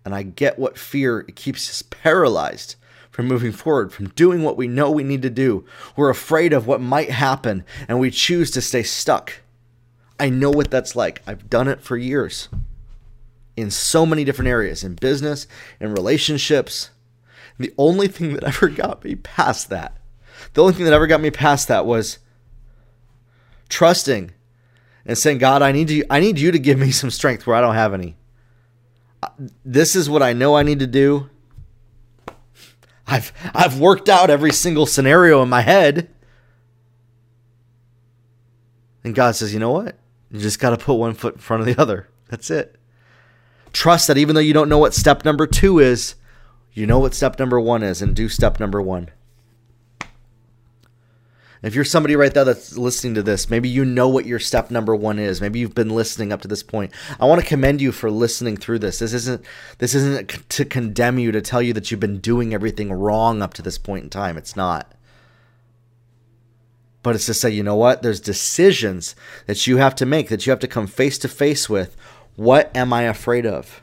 And 0.05 0.15
I 0.15 0.23
get 0.23 0.59
what 0.59 0.79
fear 0.79 1.23
keeps 1.23 1.69
us 1.69 1.83
paralyzed 1.83 2.77
from 3.11 3.27
moving 3.27 3.53
forward, 3.53 3.93
from 3.93 4.09
doing 4.11 4.43
what 4.43 4.57
we 4.57 4.69
know 4.69 4.91
we 4.91 5.03
need 5.03 5.23
to 5.23 5.31
do. 5.31 5.65
We're 5.97 6.11
afraid 6.11 6.53
of 6.53 6.67
what 6.67 6.81
might 6.81 7.11
happen 7.11 7.65
and 7.89 7.99
we 7.99 8.11
choose 8.11 8.51
to 8.53 8.61
stay 8.61 8.83
stuck. 8.83 9.41
I 10.21 10.31
know 10.31 10.51
what 10.51 10.71
that's 10.71 10.97
like. 10.97 11.23
I've 11.27 11.51
done 11.51 11.69
it 11.69 11.81
for 11.81 11.97
years 11.97 12.49
in 13.57 13.71
so 13.71 14.07
many 14.07 14.25
different 14.25 14.49
areas 14.49 14.85
in 14.85 14.95
business, 14.95 15.47
in 15.81 15.93
relationships. 15.93 16.91
The 17.59 17.75
only 17.77 18.07
thing 18.07 18.35
that 18.35 18.45
ever 18.47 18.69
got 18.69 19.05
me 19.05 19.17
past 19.17 19.69
that, 19.71 19.97
the 20.55 20.63
only 20.63 20.75
thing 20.75 20.85
that 20.85 20.95
ever 20.95 21.07
got 21.07 21.21
me 21.21 21.31
past 21.31 21.69
that 21.69 21.87
was 21.87 22.19
trusting 23.69 24.33
and 25.09 25.17
saying, 25.17 25.39
God, 25.39 25.63
I 25.63 25.73
need 25.73 25.91
you, 25.91 26.05
I 26.11 26.21
need 26.21 26.39
you 26.39 26.53
to 26.53 26.59
give 26.59 26.79
me 26.79 26.91
some 26.93 27.11
strength 27.11 27.47
where 27.47 27.57
I 27.57 27.61
don't 27.61 27.75
have 27.75 27.95
any. 27.95 28.17
Uh, 29.21 29.29
this 29.65 29.97
is 29.97 30.09
what 30.09 30.23
I 30.23 30.35
know 30.35 30.55
I 30.55 30.63
need 30.63 30.79
to 30.79 30.87
do. 30.87 31.31
I've 33.11 33.33
I've 33.55 33.81
worked 33.81 34.11
out 34.11 34.29
every 34.29 34.53
single 34.53 34.85
scenario 34.85 35.43
in 35.43 35.49
my 35.49 35.63
head. 35.63 36.11
And 39.03 39.15
God 39.15 39.35
says, 39.35 39.55
you 39.55 39.59
know 39.59 39.73
what? 39.73 39.99
You 40.31 40.41
just 40.41 40.61
got 40.61 40.71
to 40.71 40.77
put 40.77 40.95
one 40.95 41.15
foot 41.15 41.37
in 41.37 41.41
front 41.41 41.63
of 41.63 41.67
the 41.67 41.81
other. 41.81 42.11
That's 42.29 42.51
it. 42.51 42.77
Trust 43.73 44.09
that 44.09 44.19
even 44.19 44.35
though 44.35 44.43
you 44.43 44.53
don't 44.53 44.69
know 44.69 44.79
what 44.79 44.93
step 44.93 45.25
number 45.25 45.47
two 45.47 45.79
is, 45.79 46.17
you 46.75 46.87
know 46.87 46.99
what 46.99 47.15
step 47.15 47.39
number 47.39 47.59
one 47.59 47.83
is 47.83 48.03
and 48.03 48.15
do 48.15 48.29
step 48.29 48.61
number 48.61 48.83
one. 48.83 49.09
If 51.63 51.75
you're 51.75 51.85
somebody 51.85 52.15
right 52.15 52.33
there 52.33 52.45
that's 52.45 52.77
listening 52.77 53.15
to 53.15 53.23
this, 53.23 53.51
maybe 53.51 53.69
you 53.69 53.85
know 53.85 54.09
what 54.09 54.27
your 54.27 54.39
step 54.39 54.71
number 54.71 54.95
one 54.95 55.19
is. 55.19 55.41
Maybe 55.41 55.59
you've 55.59 55.75
been 55.75 55.91
listening 55.91 56.33
up 56.33 56.41
to 56.43 56.49
this 56.49 56.63
point. 56.63 56.93
I 57.19 57.27
want 57.27 57.41
to 57.41 57.47
commend 57.47 57.81
you 57.81 57.91
for 57.91 58.11
listening 58.11 58.57
through 58.57 58.79
this. 58.79 59.01
This 59.01 59.13
isn't 59.13 59.45
this 59.79 59.95
isn't 59.95 60.49
to 60.51 60.65
condemn 60.65 61.19
you 61.19 61.33
to 61.33 61.41
tell 61.41 61.61
you 61.61 61.73
that 61.73 61.91
you've 61.91 62.01
been 62.01 62.21
doing 62.21 62.55
everything 62.55 62.93
wrong 62.93 63.43
up 63.43 63.55
to 63.55 63.63
this 63.63 63.79
point 63.79 64.05
in 64.05 64.11
time. 64.11 64.37
It's 64.37 64.55
not. 64.55 64.93
But 67.03 67.15
it's 67.15 67.27
to 67.27 67.35
say, 67.35 67.51
you 67.51 67.63
know 67.63 67.77
what? 67.77 68.03
There's 68.03 68.21
decisions 68.21 69.17
that 69.47 69.67
you 69.67 69.79
have 69.79 69.95
to 69.97 70.07
make, 70.07 70.29
that 70.29 70.47
you 70.47 70.51
have 70.51 70.61
to 70.61 70.69
come 70.69 70.87
face 70.87 71.19
to 71.19 71.29
face 71.29 71.69
with. 71.69 71.97
What 72.37 72.75
am 72.77 72.93
I 72.93 73.03
afraid 73.03 73.47
of? 73.47 73.83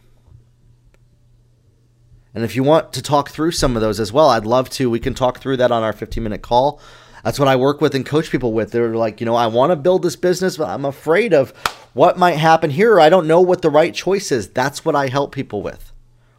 And 2.34 2.44
if 2.44 2.56
you 2.56 2.64
want 2.64 2.92
to 2.94 3.02
talk 3.02 3.30
through 3.30 3.52
some 3.52 3.76
of 3.76 3.82
those 3.82 4.00
as 4.00 4.12
well, 4.12 4.30
I'd 4.30 4.46
love 4.46 4.70
to. 4.72 4.90
We 4.90 5.00
can 5.00 5.14
talk 5.14 5.40
through 5.40 5.58
that 5.58 5.72
on 5.72 5.84
our 5.84 5.94
15 5.94 6.22
minute 6.22 6.42
call. 6.42 6.82
That's 7.26 7.40
what 7.40 7.48
I 7.48 7.56
work 7.56 7.82
with 7.82 7.96
and 7.96 8.06
coach 8.06 8.30
people 8.30 8.54
with. 8.54 8.70
They're 8.70 8.96
like, 8.96 9.20
you 9.20 9.26
know, 9.26 9.34
I 9.34 9.48
want 9.48 9.72
to 9.72 9.76
build 9.76 10.04
this 10.04 10.16
business, 10.16 10.58
but 10.58 10.70
I'm 10.70 10.86
afraid 10.86 11.34
of 11.34 11.50
what 11.94 12.20
might 12.20 12.38
happen 12.38 12.70
here. 12.70 13.00
I 13.00 13.10
don't 13.10 13.26
know 13.26 13.42
what 13.42 13.64
the 13.64 13.72
right 13.72 13.96
choice 13.96 14.32
is. 14.32 14.48
That's 14.50 14.86
what 14.86 14.96
I 14.96 15.08
help 15.08 15.34
people 15.34 15.64
with, 15.64 15.92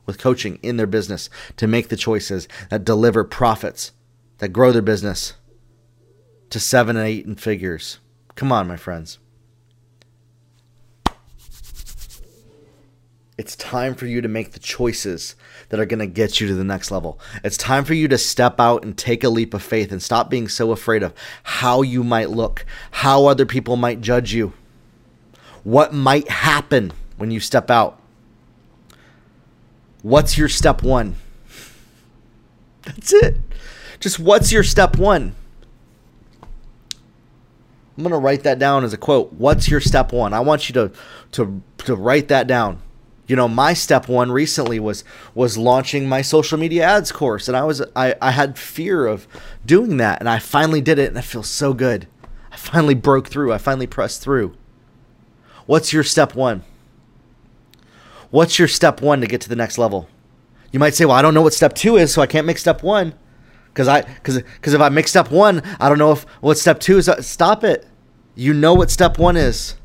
with 0.07 0.21
coaching 0.21 0.61
in 0.63 0.77
their 0.77 0.87
business 0.87 1.29
to 1.57 1.67
make 1.67 1.89
the 1.89 1.97
choices 1.97 2.47
that 2.71 2.85
deliver 2.85 3.25
profits, 3.25 3.91
that 4.39 4.51
grow 4.51 4.71
their 4.71 4.81
business 4.81 5.35
to 6.51 6.61
seven 6.61 6.97
and 6.97 7.05
eight 7.09 7.27
in 7.27 7.35
figures. 7.35 7.99
Come 8.37 8.53
on, 8.53 8.69
my 8.69 8.77
friends. 8.77 9.19
It's 13.39 13.55
time 13.55 13.95
for 13.95 14.07
you 14.07 14.23
to 14.23 14.29
make 14.29 14.53
the 14.53 14.59
choices 14.59 15.37
that 15.69 15.79
are 15.79 15.85
going 15.85 15.99
to 15.99 16.07
get 16.07 16.41
you 16.41 16.49
to 16.49 16.55
the 16.55 16.65
next 16.65 16.91
level. 16.91 17.21
It's 17.45 17.59
time 17.59 17.85
for 17.85 17.93
you 17.93 18.09
to 18.09 18.17
step 18.17 18.59
out 18.59 18.83
and 18.83 18.97
take 18.97 19.23
a 19.23 19.29
leap 19.29 19.53
of 19.53 19.63
faith 19.63 19.93
and 19.93 20.03
stop 20.03 20.31
being 20.31 20.49
so 20.49 20.73
afraid 20.73 21.03
of 21.03 21.13
how 21.43 21.83
you 21.83 22.03
might 22.03 22.31
look, 22.31 22.65
how 22.93 23.27
other 23.27 23.45
people 23.45 23.77
might 23.77 24.01
judge 24.01 24.33
you, 24.33 24.55
what 25.65 25.93
might 25.93 26.29
happen 26.31 26.93
when 27.19 27.31
you 27.31 27.39
step 27.39 27.71
out. 27.71 28.01
What's 30.01 30.39
your 30.39 30.49
step 30.49 30.83
one? 30.83 31.17
That's 32.83 33.13
it. 33.13 33.37
Just 34.01 34.19
what's 34.19 34.51
your 34.51 34.63
step 34.63 34.97
one? 34.97 35.35
I'm 37.99 38.03
going 38.03 38.13
to 38.13 38.19
write 38.19 38.45
that 38.45 38.59
down 38.59 38.85
as 38.85 38.93
a 38.93 38.99
quote. 38.99 39.33
What's 39.35 39.69
your 39.69 39.81
step 39.81 40.13
one? 40.13 40.33
I 40.33 40.41
want 40.41 40.69
you 40.69 40.73
to 40.75 40.93
to 41.33 41.63
to 41.79 41.97
write 41.97 42.29
that 42.29 42.47
down 42.47 42.81
you 43.27 43.35
know 43.35 43.49
my 43.49 43.73
step 43.73 44.09
one 44.09 44.31
recently 44.31 44.79
was 44.79 45.05
was 45.35 45.59
launching 45.59 46.09
my 46.09 46.23
social 46.23 46.59
media 46.59 46.85
ads 46.85 47.11
course. 47.13 47.49
And 47.49 47.57
i 47.57 47.65
was 47.65 47.83
i, 47.95 48.15
I 48.21 48.31
had 48.31 48.59
fear 48.59 49.07
of 49.07 49.27
doing 49.65 49.97
that. 49.97 50.21
And 50.21 50.29
i 50.29 50.39
finally 50.39 50.81
did 50.81 50.99
it 50.99 51.09
and 51.09 51.19
i 51.19 51.23
feel 51.23 51.43
so 51.43 51.73
good. 51.75 52.07
I 52.53 52.57
finally 52.57 52.95
broke 52.95 53.29
through. 53.29 53.53
I 53.53 53.59
finally 53.59 53.87
pressed 53.87 54.23
through. 54.23 54.57
What's 55.67 55.93
your 55.93 56.05
step 56.05 56.35
one? 56.35 56.63
What's 58.31 58.59
your 58.59 58.69
step 58.69 59.01
one 59.01 59.21
to 59.21 59.27
get 59.27 59.41
to 59.43 59.49
the 59.49 59.57
next 59.57 59.79
level? 59.79 60.09
You 60.73 60.79
might 60.79 60.95
say 60.95 61.05
well 61.05 61.17
i 61.17 61.23
don't 61.23 61.35
know 61.35 61.43
what 61.43 61.55
step 61.55 61.75
two 61.75 61.97
is 61.97 62.13
so 62.13 62.23
i 62.23 62.27
can't 62.27 62.47
make 62.47 62.59
step 62.59 62.83
one. 62.83 63.15
Because 63.69 63.89
i 63.89 64.03
because 64.03 64.43
because 64.43 64.73
if 64.73 64.81
i 64.81 64.89
make 64.89 65.09
step 65.09 65.31
one 65.31 65.63
i 65.81 65.89
don't 65.89 65.99
know 65.99 66.13
if 66.13 66.23
what 66.41 66.59
step 66.59 66.79
two 66.81 66.97
is 66.99 67.09
uh, 67.09 67.21
stop 67.21 67.65
it. 67.65 67.87
You 68.35 68.53
know 68.53 68.75
what 68.75 68.91
step 68.91 69.19
one 69.19 69.37
is 69.37 69.77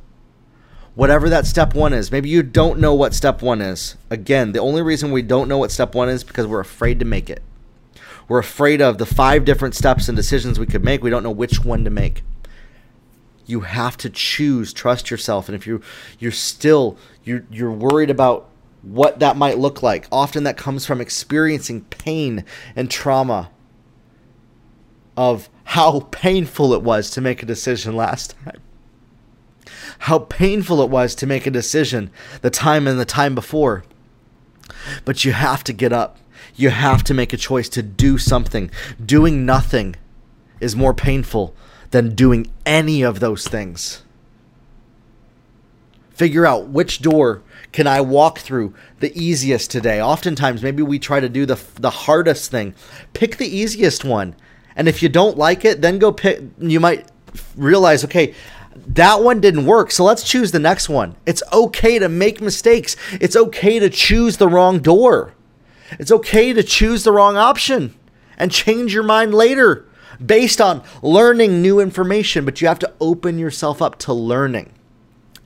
whatever 0.95 1.30
that 1.30 1.45
step 1.45 1.73
one 1.73 1.93
is. 1.93 2.12
Maybe 2.12 2.30
you 2.30 2.43
don't 2.43 2.80
know 2.80 2.93
what 2.93 3.13
step 3.13 3.41
one 3.41 3.62
is. 3.62 3.95
Again, 4.10 4.51
the 4.51 4.60
only 4.60 4.82
reason 4.82 5.12
we 5.12 5.21
don't 5.21 5.47
know 5.47 5.58
what 5.58 5.71
step 5.71 5.95
one 5.95 6.10
is 6.10 6.23
because 6.23 6.47
we're 6.47 6.60
afraid 6.60 6.99
to 6.99 7.06
make 7.06 7.30
it. 7.30 7.41
We're 8.27 8.39
afraid 8.39 8.82
of 8.82 8.97
the 8.97 9.06
five 9.06 9.45
different 9.45 9.75
steps 9.75 10.08
and 10.08 10.15
decisions 10.15 10.60
we 10.60 10.65
could 10.65 10.84
make. 10.84 11.04
We 11.04 11.10
don't 11.10 11.23
know 11.23 11.32
which 11.32 11.63
one 11.63 11.84
to 11.84 11.89
make. 11.89 12.23
You 13.45 13.62
have 13.62 13.97
to 13.97 14.10
choose. 14.10 14.71
Trust 14.71 15.12
yourself. 15.12 15.49
And 15.49 15.56
if 15.56 15.67
you 15.67 15.82
you're 16.19 16.32
still 16.32 16.97
you're 17.23 17.45
you're 17.51 17.71
worried 17.71 18.10
about 18.10 18.47
what 18.84 19.19
that 19.19 19.36
might 19.36 19.58
look 19.58 19.84
like, 19.84 20.08
often 20.12 20.43
that 20.45 20.58
comes 20.58 20.86
from 20.86 21.01
experiencing 21.01 21.82
pain 21.86 22.45
and 22.75 22.89
trauma 22.89 23.51
of 25.17 25.49
how 25.65 26.08
painful 26.12 26.73
it 26.73 26.82
was 26.82 27.10
to 27.12 27.21
make 27.21 27.43
a 27.43 27.45
decision 27.45 27.95
last 27.95 28.36
time 28.45 28.62
how 30.02 30.18
painful 30.18 30.82
it 30.82 30.90
was 30.90 31.14
to 31.14 31.28
make 31.28 31.46
a 31.46 31.52
decision 31.52 32.10
the 32.42 32.50
time 32.50 32.88
and 32.88 33.00
the 33.00 33.06
time 33.06 33.36
before. 33.36 33.84
But 35.06 35.24
you 35.24 35.32
have 35.32 35.64
to 35.66 35.74
get 35.74 35.94
up. 35.94 36.18
You 36.56 36.72
have 36.72 37.04
to 37.04 37.14
make 37.14 37.34
a 37.34 37.38
choice 37.38 37.70
to 37.70 37.84
do 37.84 38.18
something. 38.18 38.72
Doing 39.04 39.46
nothing 39.46 39.96
is 40.60 40.76
more 40.76 40.96
painful 40.96 41.56
than 41.92 42.16
doing 42.16 42.52
any 42.66 43.04
of 43.04 43.20
those 43.20 43.48
things. 43.48 44.02
Figure 46.10 46.48
out 46.48 46.70
which 46.70 47.04
door 47.04 47.44
can 47.72 47.86
I 47.86 48.02
walk 48.02 48.40
through 48.40 48.74
the 49.02 49.16
easiest 49.16 49.70
today. 49.70 50.02
Oftentimes, 50.02 50.64
maybe 50.64 50.82
we 50.82 50.98
try 50.98 51.20
to 51.20 51.30
do 51.30 51.46
the 51.46 51.60
the 51.76 51.92
hardest 51.92 52.50
thing. 52.50 52.74
Pick 53.14 53.38
the 53.38 53.56
easiest 53.56 54.04
one. 54.04 54.36
And 54.76 54.88
if 54.88 55.04
you 55.04 55.10
don't 55.10 55.38
like 55.38 55.64
it, 55.64 55.82
then 55.82 56.00
go 56.00 56.12
pick 56.12 56.42
you 56.58 56.80
might 56.80 57.08
realize, 57.56 58.04
okay, 58.04 58.34
that 58.76 59.22
one 59.22 59.42
didn't 59.42 59.66
work, 59.66 59.92
so 59.92 60.04
let's 60.04 60.24
choose 60.24 60.52
the 60.52 60.60
next 60.60 60.90
one. 60.90 61.16
It's 61.26 61.44
okay 61.52 62.00
to 62.00 62.10
make 62.10 62.42
mistakes. 62.42 62.96
It's 63.14 63.36
okay 63.36 63.80
to 63.80 63.90
choose 63.90 64.38
the 64.38 64.48
wrong 64.48 64.80
door. 64.80 65.34
It's 66.00 66.12
okay 66.12 66.54
to 66.54 66.64
choose 66.64 67.04
the 67.04 67.12
wrong 67.12 67.38
option 67.38 67.96
and 68.38 68.52
change 68.52 68.94
your 68.94 69.04
mind 69.04 69.34
later 69.34 69.86
based 70.24 70.62
on 70.62 70.84
learning 71.02 71.62
new 71.62 71.80
information, 71.80 72.46
but 72.46 72.62
you 72.62 72.68
have 72.68 72.80
to 72.80 72.94
open 73.00 73.38
yourself 73.38 73.82
up 73.82 73.98
to 74.00 74.14
learning. 74.14 74.72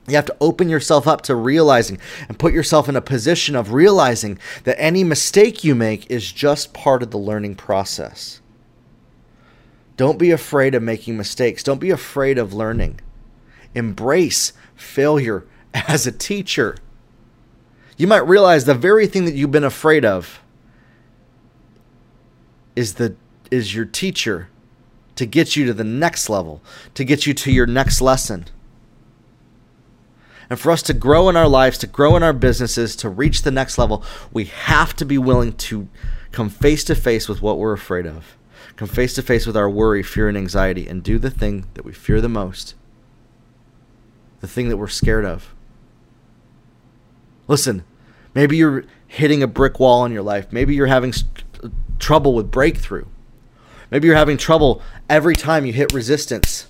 You 0.08 0.14
have 0.14 0.26
to 0.26 0.36
open 0.40 0.68
yourself 0.68 1.08
up 1.08 1.22
to 1.22 1.34
realizing 1.34 1.98
and 2.28 2.38
put 2.38 2.52
yourself 2.52 2.88
in 2.88 2.94
a 2.94 3.00
position 3.00 3.56
of 3.56 3.72
realizing 3.72 4.38
that 4.62 4.80
any 4.80 5.02
mistake 5.02 5.64
you 5.64 5.74
make 5.74 6.08
is 6.10 6.30
just 6.30 6.72
part 6.72 7.02
of 7.02 7.10
the 7.10 7.18
learning 7.18 7.56
process. 7.56 8.40
Don't 9.96 10.18
be 10.18 10.30
afraid 10.30 10.74
of 10.74 10.82
making 10.82 11.16
mistakes. 11.16 11.62
Don't 11.62 11.80
be 11.80 11.90
afraid 11.90 12.38
of 12.38 12.52
learning. 12.52 13.00
Embrace 13.76 14.54
failure 14.74 15.46
as 15.74 16.06
a 16.06 16.12
teacher. 16.12 16.76
You 17.96 18.06
might 18.06 18.26
realize 18.26 18.64
the 18.64 18.74
very 18.74 19.06
thing 19.06 19.26
that 19.26 19.34
you've 19.34 19.52
been 19.52 19.64
afraid 19.64 20.04
of 20.04 20.42
is 22.74 22.94
the 22.94 23.14
is 23.50 23.74
your 23.74 23.84
teacher 23.84 24.48
to 25.14 25.24
get 25.24 25.56
you 25.56 25.64
to 25.66 25.72
the 25.72 25.84
next 25.84 26.28
level, 26.28 26.62
to 26.94 27.04
get 27.04 27.26
you 27.26 27.34
to 27.34 27.52
your 27.52 27.66
next 27.66 28.00
lesson. 28.00 28.46
And 30.48 30.58
for 30.58 30.70
us 30.70 30.82
to 30.82 30.94
grow 30.94 31.28
in 31.28 31.36
our 31.36 31.48
lives, 31.48 31.78
to 31.78 31.86
grow 31.86 32.16
in 32.16 32.22
our 32.22 32.32
businesses, 32.32 32.96
to 32.96 33.08
reach 33.08 33.42
the 33.42 33.50
next 33.50 33.78
level, 33.78 34.04
we 34.32 34.44
have 34.44 34.94
to 34.96 35.04
be 35.04 35.18
willing 35.18 35.52
to 35.52 35.88
come 36.32 36.48
face 36.48 36.84
to 36.84 36.94
face 36.94 37.28
with 37.28 37.42
what 37.42 37.58
we're 37.58 37.72
afraid 37.72 38.06
of. 38.06 38.36
Come 38.76 38.88
face 38.88 39.14
to 39.14 39.22
face 39.22 39.46
with 39.46 39.56
our 39.56 39.70
worry, 39.70 40.02
fear, 40.02 40.28
and 40.28 40.36
anxiety, 40.36 40.86
and 40.86 41.02
do 41.02 41.18
the 41.18 41.30
thing 41.30 41.66
that 41.74 41.84
we 41.84 41.92
fear 41.92 42.20
the 42.20 42.28
most 42.28 42.74
the 44.40 44.48
thing 44.48 44.68
that 44.68 44.76
we're 44.76 44.88
scared 44.88 45.24
of. 45.24 45.54
Listen, 47.48 47.84
maybe 48.34 48.56
you're 48.56 48.84
hitting 49.06 49.42
a 49.42 49.46
brick 49.46 49.78
wall 49.78 50.04
in 50.04 50.12
your 50.12 50.22
life. 50.22 50.52
Maybe 50.52 50.74
you're 50.74 50.86
having 50.86 51.14
trouble 51.98 52.34
with 52.34 52.50
breakthrough. 52.50 53.06
Maybe 53.90 54.08
you're 54.08 54.16
having 54.16 54.36
trouble 54.36 54.82
every 55.08 55.36
time 55.36 55.64
you 55.64 55.72
hit 55.72 55.92
resistance. 55.92 56.66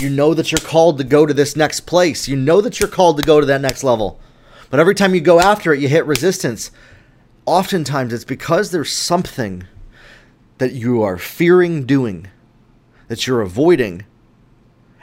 You 0.00 0.10
know 0.10 0.32
that 0.34 0.52
you're 0.52 0.60
called 0.60 0.98
to 0.98 1.04
go 1.04 1.26
to 1.26 1.34
this 1.34 1.56
next 1.56 1.80
place. 1.80 2.28
You 2.28 2.36
know 2.36 2.60
that 2.60 2.80
you're 2.80 2.88
called 2.88 3.18
to 3.18 3.22
go 3.22 3.40
to 3.40 3.46
that 3.46 3.60
next 3.60 3.84
level. 3.84 4.20
But 4.70 4.80
every 4.80 4.94
time 4.94 5.14
you 5.14 5.20
go 5.20 5.40
after 5.40 5.72
it, 5.72 5.80
you 5.80 5.88
hit 5.88 6.06
resistance. 6.06 6.70
Oftentimes, 7.46 8.12
it's 8.12 8.24
because 8.24 8.70
there's 8.70 8.92
something 8.92 9.64
that 10.58 10.72
you 10.72 11.02
are 11.02 11.18
fearing 11.18 11.86
doing, 11.86 12.28
that 13.08 13.26
you're 13.26 13.40
avoiding, 13.40 14.04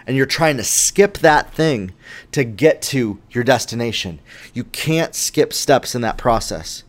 and 0.08 0.16
you're 0.16 0.26
trying 0.26 0.58
to 0.58 0.64
skip 0.64 1.18
that 1.20 1.54
thing 1.54 1.94
to 2.32 2.44
get 2.44 2.82
to 2.84 3.20
your 3.32 3.44
destination. 3.44 4.20
You 4.54 4.66
can't 4.66 5.16
skip 5.16 5.54
steps 5.54 5.96
in 5.96 6.02
that 6.02 6.18
process. 6.18 6.84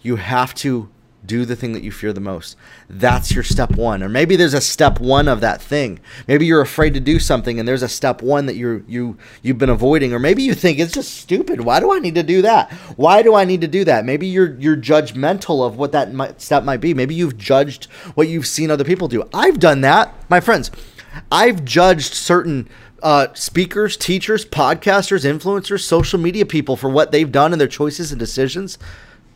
You 0.00 0.16
have 0.16 0.54
to 0.56 0.88
do 1.24 1.44
the 1.44 1.54
thing 1.54 1.72
that 1.72 1.82
you 1.82 1.92
fear 1.92 2.12
the 2.12 2.20
most. 2.20 2.56
That's 2.88 3.32
your 3.32 3.44
step 3.44 3.76
one. 3.76 4.02
Or 4.02 4.08
maybe 4.08 4.36
there's 4.36 4.54
a 4.54 4.60
step 4.60 5.00
one 5.00 5.28
of 5.28 5.40
that 5.40 5.62
thing. 5.62 6.00
Maybe 6.26 6.46
you're 6.46 6.60
afraid 6.60 6.94
to 6.94 7.00
do 7.00 7.18
something 7.18 7.58
and 7.58 7.68
there's 7.68 7.82
a 7.82 7.88
step 7.88 8.22
one 8.22 8.46
that 8.46 8.56
you 8.56 8.84
you 8.88 9.16
you've 9.40 9.58
been 9.58 9.70
avoiding. 9.70 10.12
Or 10.12 10.18
maybe 10.18 10.42
you 10.42 10.54
think 10.54 10.78
it's 10.78 10.92
just 10.92 11.14
stupid. 11.14 11.60
Why 11.60 11.80
do 11.80 11.92
I 11.92 12.00
need 12.00 12.16
to 12.16 12.22
do 12.22 12.42
that? 12.42 12.72
Why 12.96 13.22
do 13.22 13.34
I 13.34 13.44
need 13.44 13.60
to 13.60 13.68
do 13.68 13.84
that? 13.84 14.04
Maybe 14.04 14.26
you're 14.26 14.54
you're 14.58 14.76
judgmental 14.76 15.64
of 15.64 15.76
what 15.76 15.92
that 15.92 16.12
might, 16.12 16.40
step 16.40 16.64
might 16.64 16.80
be. 16.80 16.92
Maybe 16.92 17.14
you've 17.14 17.38
judged 17.38 17.84
what 18.14 18.28
you've 18.28 18.46
seen 18.46 18.70
other 18.70 18.84
people 18.84 19.08
do. 19.08 19.28
I've 19.32 19.60
done 19.60 19.82
that. 19.82 20.14
My 20.28 20.40
friends, 20.40 20.70
I've 21.30 21.64
judged 21.64 22.14
certain 22.14 22.68
uh, 23.02 23.28
speakers, 23.34 23.96
teachers, 23.96 24.44
podcasters, 24.44 25.24
influencers, 25.24 25.80
social 25.80 26.18
media 26.18 26.46
people 26.46 26.76
for 26.76 26.88
what 26.88 27.10
they've 27.10 27.30
done 27.30 27.52
and 27.52 27.60
their 27.60 27.68
choices 27.68 28.12
and 28.12 28.18
decisions. 28.18 28.78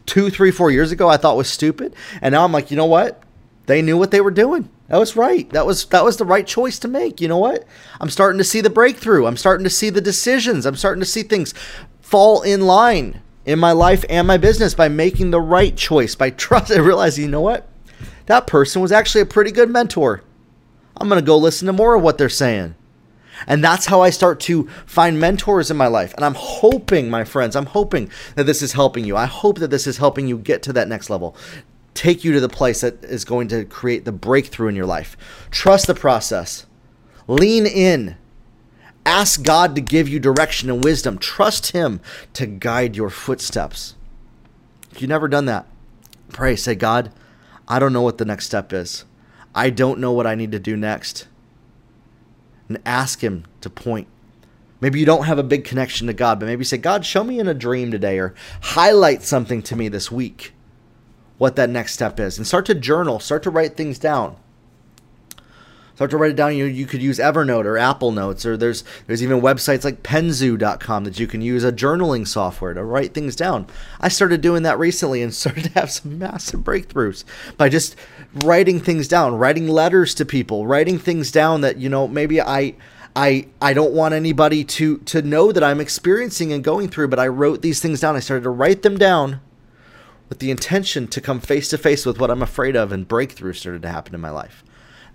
Two, 0.06 0.30
three, 0.30 0.52
four 0.52 0.70
years 0.70 0.92
ago, 0.92 1.08
I 1.08 1.16
thought 1.16 1.36
was 1.36 1.48
stupid, 1.48 1.94
and 2.22 2.32
now 2.32 2.44
I'm 2.44 2.52
like, 2.52 2.70
you 2.70 2.76
know 2.76 2.86
what? 2.86 3.22
They 3.66 3.82
knew 3.82 3.98
what 3.98 4.12
they 4.12 4.20
were 4.20 4.30
doing. 4.30 4.70
That 4.88 4.98
was 4.98 5.16
right. 5.16 5.50
That 5.50 5.66
was 5.66 5.86
that 5.86 6.04
was 6.04 6.16
the 6.16 6.24
right 6.24 6.46
choice 6.46 6.78
to 6.78 6.88
make. 6.88 7.20
You 7.20 7.26
know 7.26 7.38
what? 7.38 7.64
I'm 8.00 8.10
starting 8.10 8.38
to 8.38 8.44
see 8.44 8.60
the 8.60 8.70
breakthrough. 8.70 9.26
I'm 9.26 9.36
starting 9.36 9.64
to 9.64 9.70
see 9.70 9.90
the 9.90 10.00
decisions. 10.00 10.64
I'm 10.64 10.76
starting 10.76 11.00
to 11.00 11.06
see 11.06 11.24
things 11.24 11.52
fall 12.00 12.42
in 12.42 12.60
line 12.60 13.20
in 13.44 13.58
my 13.58 13.72
life 13.72 14.04
and 14.08 14.28
my 14.28 14.36
business 14.36 14.74
by 14.74 14.88
making 14.88 15.32
the 15.32 15.40
right 15.40 15.76
choice, 15.76 16.14
by 16.14 16.30
trust 16.30 16.70
and 16.70 16.84
realizing, 16.84 17.24
you 17.24 17.30
know 17.30 17.40
what? 17.40 17.68
That 18.26 18.46
person 18.46 18.80
was 18.82 18.92
actually 18.92 19.22
a 19.22 19.26
pretty 19.26 19.50
good 19.50 19.70
mentor. 19.70 20.22
I'm 20.96 21.08
going 21.08 21.20
to 21.20 21.26
go 21.26 21.36
listen 21.36 21.66
to 21.66 21.72
more 21.72 21.94
of 21.94 22.02
what 22.02 22.18
they're 22.18 22.28
saying. 22.28 22.74
And 23.46 23.62
that's 23.62 23.86
how 23.86 24.00
I 24.00 24.10
start 24.10 24.40
to 24.40 24.66
find 24.86 25.20
mentors 25.20 25.70
in 25.70 25.76
my 25.76 25.88
life. 25.88 26.14
And 26.14 26.24
I'm 26.24 26.34
hoping, 26.34 27.10
my 27.10 27.24
friends, 27.24 27.54
I'm 27.54 27.66
hoping 27.66 28.10
that 28.34 28.44
this 28.44 28.62
is 28.62 28.72
helping 28.72 29.04
you. 29.04 29.16
I 29.16 29.26
hope 29.26 29.58
that 29.58 29.70
this 29.70 29.86
is 29.86 29.98
helping 29.98 30.26
you 30.26 30.38
get 30.38 30.62
to 30.64 30.72
that 30.72 30.88
next 30.88 31.10
level, 31.10 31.36
take 31.92 32.24
you 32.24 32.32
to 32.32 32.40
the 32.40 32.48
place 32.48 32.80
that 32.80 33.04
is 33.04 33.24
going 33.24 33.48
to 33.48 33.64
create 33.64 34.04
the 34.04 34.12
breakthrough 34.12 34.68
in 34.68 34.76
your 34.76 34.86
life. 34.86 35.16
Trust 35.50 35.86
the 35.86 35.94
process, 35.94 36.66
lean 37.26 37.66
in. 37.66 38.16
Ask 39.04 39.44
God 39.44 39.76
to 39.76 39.80
give 39.80 40.08
you 40.08 40.18
direction 40.18 40.68
and 40.68 40.82
wisdom. 40.82 41.18
Trust 41.18 41.70
Him 41.70 42.00
to 42.32 42.44
guide 42.44 42.96
your 42.96 43.10
footsteps. 43.10 43.94
If 44.90 45.00
you've 45.00 45.08
never 45.08 45.28
done 45.28 45.44
that, 45.44 45.66
pray. 46.30 46.56
Say, 46.56 46.74
God, 46.74 47.12
I 47.68 47.78
don't 47.78 47.92
know 47.92 48.02
what 48.02 48.18
the 48.18 48.24
next 48.24 48.46
step 48.46 48.72
is. 48.72 49.04
I 49.56 49.70
don't 49.70 49.98
know 49.98 50.12
what 50.12 50.26
I 50.26 50.34
need 50.34 50.52
to 50.52 50.60
do 50.60 50.76
next. 50.76 51.26
And 52.68 52.78
ask 52.84 53.24
Him 53.24 53.46
to 53.62 53.70
point. 53.70 54.06
Maybe 54.80 55.00
you 55.00 55.06
don't 55.06 55.24
have 55.24 55.38
a 55.38 55.42
big 55.42 55.64
connection 55.64 56.06
to 56.06 56.12
God, 56.12 56.38
but 56.38 56.46
maybe 56.46 56.62
say, 56.62 56.76
God, 56.76 57.06
show 57.06 57.24
me 57.24 57.40
in 57.40 57.48
a 57.48 57.54
dream 57.54 57.90
today 57.90 58.18
or 58.18 58.34
highlight 58.60 59.22
something 59.22 59.62
to 59.62 59.74
me 59.74 59.88
this 59.88 60.12
week 60.12 60.52
what 61.38 61.56
that 61.56 61.70
next 61.70 61.94
step 61.94 62.20
is. 62.20 62.36
And 62.36 62.46
start 62.46 62.66
to 62.66 62.74
journal, 62.74 63.18
start 63.18 63.42
to 63.44 63.50
write 63.50 63.76
things 63.76 63.98
down. 63.98 64.36
Start 65.96 66.10
to 66.10 66.18
write 66.18 66.32
it 66.32 66.36
down. 66.36 66.54
You, 66.54 66.66
you 66.66 66.84
could 66.84 67.00
use 67.00 67.18
Evernote 67.18 67.64
or 67.64 67.78
Apple 67.78 68.12
Notes, 68.12 68.44
or 68.44 68.54
there's 68.54 68.84
there's 69.06 69.22
even 69.22 69.40
websites 69.40 69.82
like 69.82 70.02
Penzu.com 70.02 71.04
that 71.04 71.18
you 71.18 71.26
can 71.26 71.40
use 71.40 71.64
a 71.64 71.72
journaling 71.72 72.28
software 72.28 72.74
to 72.74 72.84
write 72.84 73.14
things 73.14 73.34
down. 73.34 73.66
I 73.98 74.08
started 74.08 74.42
doing 74.42 74.62
that 74.64 74.78
recently 74.78 75.22
and 75.22 75.32
started 75.34 75.64
to 75.64 75.70
have 75.70 75.90
some 75.90 76.18
massive 76.18 76.60
breakthroughs 76.60 77.24
by 77.56 77.70
just 77.70 77.96
writing 78.44 78.78
things 78.78 79.08
down, 79.08 79.38
writing 79.38 79.68
letters 79.68 80.14
to 80.16 80.26
people, 80.26 80.66
writing 80.66 80.98
things 80.98 81.32
down 81.32 81.62
that 81.62 81.78
you 81.78 81.88
know 81.88 82.06
maybe 82.06 82.42
I 82.42 82.74
I 83.16 83.46
I 83.62 83.72
don't 83.72 83.94
want 83.94 84.12
anybody 84.12 84.64
to 84.64 84.98
to 84.98 85.22
know 85.22 85.50
that 85.50 85.64
I'm 85.64 85.80
experiencing 85.80 86.52
and 86.52 86.62
going 86.62 86.88
through, 86.88 87.08
but 87.08 87.18
I 87.18 87.28
wrote 87.28 87.62
these 87.62 87.80
things 87.80 88.00
down. 88.00 88.16
I 88.16 88.20
started 88.20 88.42
to 88.42 88.50
write 88.50 88.82
them 88.82 88.98
down 88.98 89.40
with 90.28 90.40
the 90.40 90.50
intention 90.50 91.08
to 91.08 91.22
come 91.22 91.40
face 91.40 91.70
to 91.70 91.78
face 91.78 92.04
with 92.04 92.20
what 92.20 92.30
I'm 92.30 92.42
afraid 92.42 92.76
of 92.76 92.92
and 92.92 93.08
breakthrough 93.08 93.54
started 93.54 93.80
to 93.80 93.88
happen 93.88 94.14
in 94.14 94.20
my 94.20 94.28
life. 94.28 94.62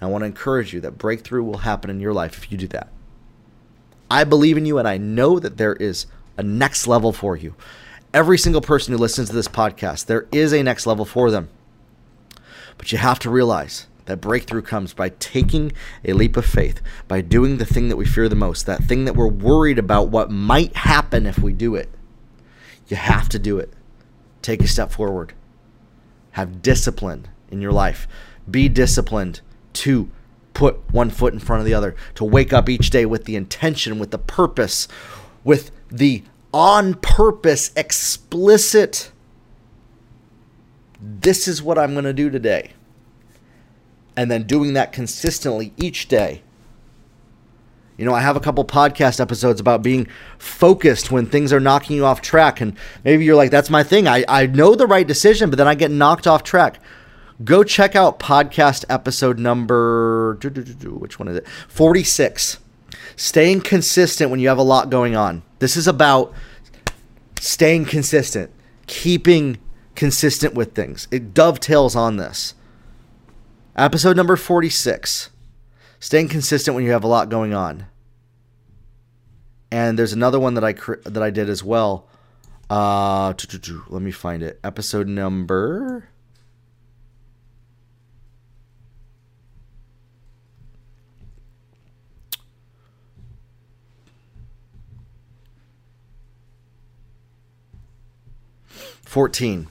I 0.01 0.07
want 0.07 0.23
to 0.23 0.25
encourage 0.25 0.73
you 0.73 0.81
that 0.81 0.97
breakthrough 0.97 1.43
will 1.43 1.59
happen 1.59 1.89
in 1.89 1.99
your 1.99 2.13
life 2.13 2.37
if 2.37 2.51
you 2.51 2.57
do 2.57 2.67
that. 2.69 2.89
I 4.09 4.23
believe 4.23 4.57
in 4.57 4.65
you 4.65 4.77
and 4.77 4.87
I 4.87 4.97
know 4.97 5.39
that 5.39 5.57
there 5.57 5.75
is 5.75 6.07
a 6.37 6.43
next 6.43 6.87
level 6.87 7.13
for 7.13 7.37
you. 7.37 7.55
Every 8.13 8.37
single 8.37 8.61
person 8.61 8.91
who 8.91 8.97
listens 8.97 9.29
to 9.29 9.35
this 9.35 9.47
podcast, 9.47 10.07
there 10.07 10.27
is 10.31 10.53
a 10.53 10.63
next 10.63 10.85
level 10.85 11.05
for 11.05 11.31
them. 11.31 11.49
But 12.77 12.91
you 12.91 12.97
have 12.97 13.19
to 13.19 13.29
realize 13.29 13.87
that 14.05 14.19
breakthrough 14.19 14.63
comes 14.63 14.93
by 14.93 15.09
taking 15.09 15.71
a 16.03 16.13
leap 16.13 16.35
of 16.35 16.45
faith, 16.45 16.81
by 17.07 17.21
doing 17.21 17.57
the 17.57 17.65
thing 17.65 17.87
that 17.89 17.95
we 17.95 18.05
fear 18.05 18.27
the 18.27 18.35
most, 18.35 18.65
that 18.65 18.83
thing 18.83 19.05
that 19.05 19.15
we're 19.15 19.27
worried 19.27 19.79
about 19.79 20.09
what 20.09 20.31
might 20.31 20.75
happen 20.75 21.25
if 21.25 21.39
we 21.39 21.53
do 21.53 21.75
it. 21.75 21.89
You 22.87 22.97
have 22.97 23.29
to 23.29 23.39
do 23.39 23.59
it. 23.59 23.71
Take 24.41 24.61
a 24.61 24.67
step 24.67 24.91
forward. 24.91 25.33
Have 26.31 26.61
discipline 26.61 27.27
in 27.49 27.61
your 27.61 27.71
life. 27.71 28.07
Be 28.49 28.67
disciplined 28.67 29.41
to 29.73 30.10
put 30.53 30.77
one 30.93 31.10
foot 31.10 31.34
in 31.34 31.39
front 31.39 31.62
of 31.62 31.65
the 31.65 31.73
other, 31.73 31.95
to 32.15 32.23
wake 32.23 32.53
up 32.53 32.69
each 32.69 32.89
day 32.89 33.05
with 33.05 33.25
the 33.25 33.36
intention, 33.36 33.99
with 33.99 34.12
the 34.12 34.17
purpose, 34.17 34.88
with 35.43 35.71
the 35.89 36.23
on 36.53 36.95
purpose, 36.95 37.71
explicit, 37.75 39.12
this 40.99 41.47
is 41.47 41.63
what 41.63 41.77
I'm 41.77 41.93
going 41.93 42.05
to 42.05 42.13
do 42.13 42.29
today 42.29 42.73
and 44.15 44.29
then 44.29 44.43
doing 44.43 44.73
that 44.73 44.91
consistently 44.91 45.73
each 45.77 46.07
day. 46.07 46.41
You 47.97 48.05
know, 48.05 48.13
I 48.13 48.21
have 48.21 48.36
a 48.36 48.39
couple 48.39 48.65
podcast 48.65 49.19
episodes 49.19 49.60
about 49.60 49.84
being 49.84 50.07
focused 50.38 51.12
when 51.12 51.27
things 51.27 51.53
are 51.53 51.60
knocking 51.60 51.95
you 51.95 52.05
off 52.05 52.21
track. 52.21 52.60
And 52.60 52.75
maybe 53.03 53.25
you're 53.25 53.36
like, 53.36 53.51
that's 53.51 53.69
my 53.69 53.84
thing. 53.84 54.07
I, 54.07 54.25
I 54.27 54.47
know 54.47 54.75
the 54.75 54.88
right 54.88 55.07
decision, 55.07 55.49
but 55.49 55.57
then 55.57 55.67
I 55.67 55.75
get 55.75 55.91
knocked 55.91 56.25
off 56.25 56.43
track. 56.43 56.79
Go 57.43 57.63
check 57.63 57.95
out 57.95 58.19
podcast 58.19 58.84
episode 58.89 59.39
number, 59.39 60.36
which 60.36 61.17
one 61.17 61.27
is 61.30 61.38
it? 61.38 61.47
46. 61.67 62.60
Staying 63.15 63.62
consistent 63.62 64.30
when 64.30 64.39
you 64.39 64.49
have 64.49 64.58
a 64.58 64.63
lot 64.63 64.89
going 64.89 65.15
on. 65.15 65.43
This 65.60 65.77
is 65.77 65.88
about 65.88 66.34
staying 67.39 67.86
consistent, 67.86 68.51
keeping 68.88 69.58
consistent 69.95 70.54
with 70.54 70.73
things. 70.73 71.08
It 71.10 71.34
dovetails 71.34 71.95
on 71.95 72.17
this. 72.17 72.54
Episode 73.75 74.17
number 74.17 74.36
46. 74.36 75.30
Staying 75.99 76.27
consistent 76.27 76.75
when 76.75 76.84
you 76.84 76.91
have 76.91 77.04
a 77.04 77.08
lot 77.08 77.30
going 77.30 77.54
on. 77.54 77.86
And 79.71 79.97
there's 79.97 80.13
another 80.13 80.39
one 80.39 80.56
that 80.56 80.65
I 80.65 80.73
that 81.10 81.23
I 81.23 81.30
did 81.30 81.49
as 81.49 81.63
well. 81.63 82.10
Uh, 82.69 83.34
let 83.89 84.01
me 84.01 84.12
find 84.12 84.43
it. 84.43 84.60
Episode 84.63 85.08
number 85.08 86.11
Fourteen. 99.12 99.67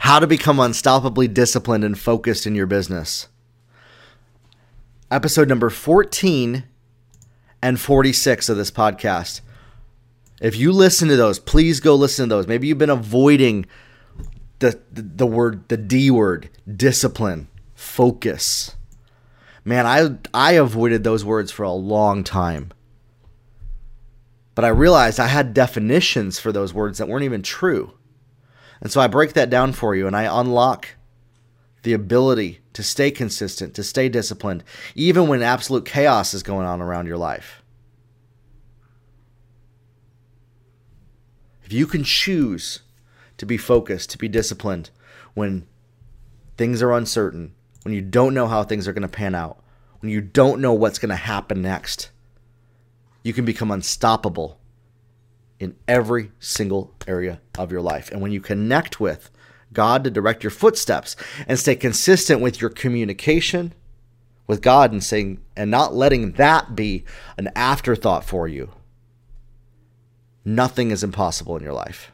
How 0.00 0.18
to 0.18 0.26
become 0.26 0.58
unstoppably 0.58 1.32
disciplined 1.32 1.82
and 1.82 1.98
focused 1.98 2.46
in 2.46 2.54
your 2.54 2.66
business. 2.66 3.26
Episode 5.10 5.48
number 5.48 5.70
14 5.70 6.62
and 7.62 7.80
46 7.80 8.48
of 8.50 8.58
this 8.58 8.70
podcast. 8.70 9.40
If 10.42 10.56
you 10.56 10.72
listen 10.72 11.08
to 11.08 11.16
those, 11.16 11.38
please 11.38 11.80
go 11.80 11.94
listen 11.94 12.28
to 12.28 12.34
those. 12.34 12.46
Maybe 12.46 12.66
you've 12.66 12.76
been 12.76 12.90
avoiding 12.90 13.64
the, 14.58 14.78
the, 14.92 15.00
the 15.00 15.26
word, 15.26 15.66
the 15.70 15.78
D 15.78 16.10
word, 16.10 16.50
discipline, 16.70 17.48
focus. 17.74 18.76
Man, 19.64 19.86
I 19.86 20.18
I 20.34 20.52
avoided 20.52 21.02
those 21.02 21.24
words 21.24 21.50
for 21.50 21.62
a 21.62 21.72
long 21.72 22.22
time. 22.22 22.72
But 24.54 24.66
I 24.66 24.68
realized 24.68 25.18
I 25.18 25.28
had 25.28 25.54
definitions 25.54 26.38
for 26.38 26.52
those 26.52 26.74
words 26.74 26.98
that 26.98 27.08
weren't 27.08 27.24
even 27.24 27.40
true. 27.40 27.94
And 28.80 28.92
so 28.92 29.00
I 29.00 29.06
break 29.06 29.32
that 29.32 29.50
down 29.50 29.72
for 29.72 29.94
you 29.94 30.06
and 30.06 30.16
I 30.16 30.40
unlock 30.40 30.88
the 31.82 31.92
ability 31.92 32.60
to 32.72 32.82
stay 32.82 33.10
consistent, 33.10 33.74
to 33.74 33.84
stay 33.84 34.08
disciplined, 34.08 34.64
even 34.94 35.28
when 35.28 35.42
absolute 35.42 35.84
chaos 35.84 36.34
is 36.34 36.42
going 36.42 36.66
on 36.66 36.82
around 36.82 37.06
your 37.06 37.16
life. 37.16 37.62
If 41.64 41.72
you 41.72 41.86
can 41.86 42.04
choose 42.04 42.80
to 43.38 43.46
be 43.46 43.56
focused, 43.56 44.10
to 44.10 44.18
be 44.18 44.28
disciplined 44.28 44.90
when 45.34 45.66
things 46.56 46.82
are 46.82 46.92
uncertain, 46.92 47.54
when 47.82 47.94
you 47.94 48.02
don't 48.02 48.34
know 48.34 48.46
how 48.46 48.62
things 48.62 48.86
are 48.86 48.92
going 48.92 49.02
to 49.02 49.08
pan 49.08 49.34
out, 49.34 49.62
when 50.00 50.10
you 50.10 50.20
don't 50.20 50.60
know 50.60 50.72
what's 50.72 50.98
going 50.98 51.10
to 51.10 51.16
happen 51.16 51.62
next, 51.62 52.10
you 53.22 53.32
can 53.32 53.44
become 53.44 53.70
unstoppable 53.70 54.60
in 55.58 55.76
every 55.88 56.30
single 56.38 56.94
area 57.06 57.40
of 57.58 57.72
your 57.72 57.80
life. 57.80 58.10
And 58.10 58.20
when 58.20 58.32
you 58.32 58.40
connect 58.40 59.00
with 59.00 59.30
God 59.72 60.04
to 60.04 60.10
direct 60.10 60.42
your 60.42 60.50
footsteps 60.50 61.16
and 61.46 61.58
stay 61.58 61.76
consistent 61.76 62.40
with 62.40 62.60
your 62.60 62.70
communication 62.70 63.74
with 64.46 64.62
God 64.62 64.92
and 64.92 65.02
saying 65.02 65.40
and 65.56 65.70
not 65.70 65.94
letting 65.94 66.32
that 66.32 66.76
be 66.76 67.04
an 67.36 67.50
afterthought 67.56 68.24
for 68.24 68.46
you, 68.46 68.70
nothing 70.44 70.90
is 70.90 71.02
impossible 71.02 71.56
in 71.56 71.62
your 71.62 71.72
life. 71.72 72.12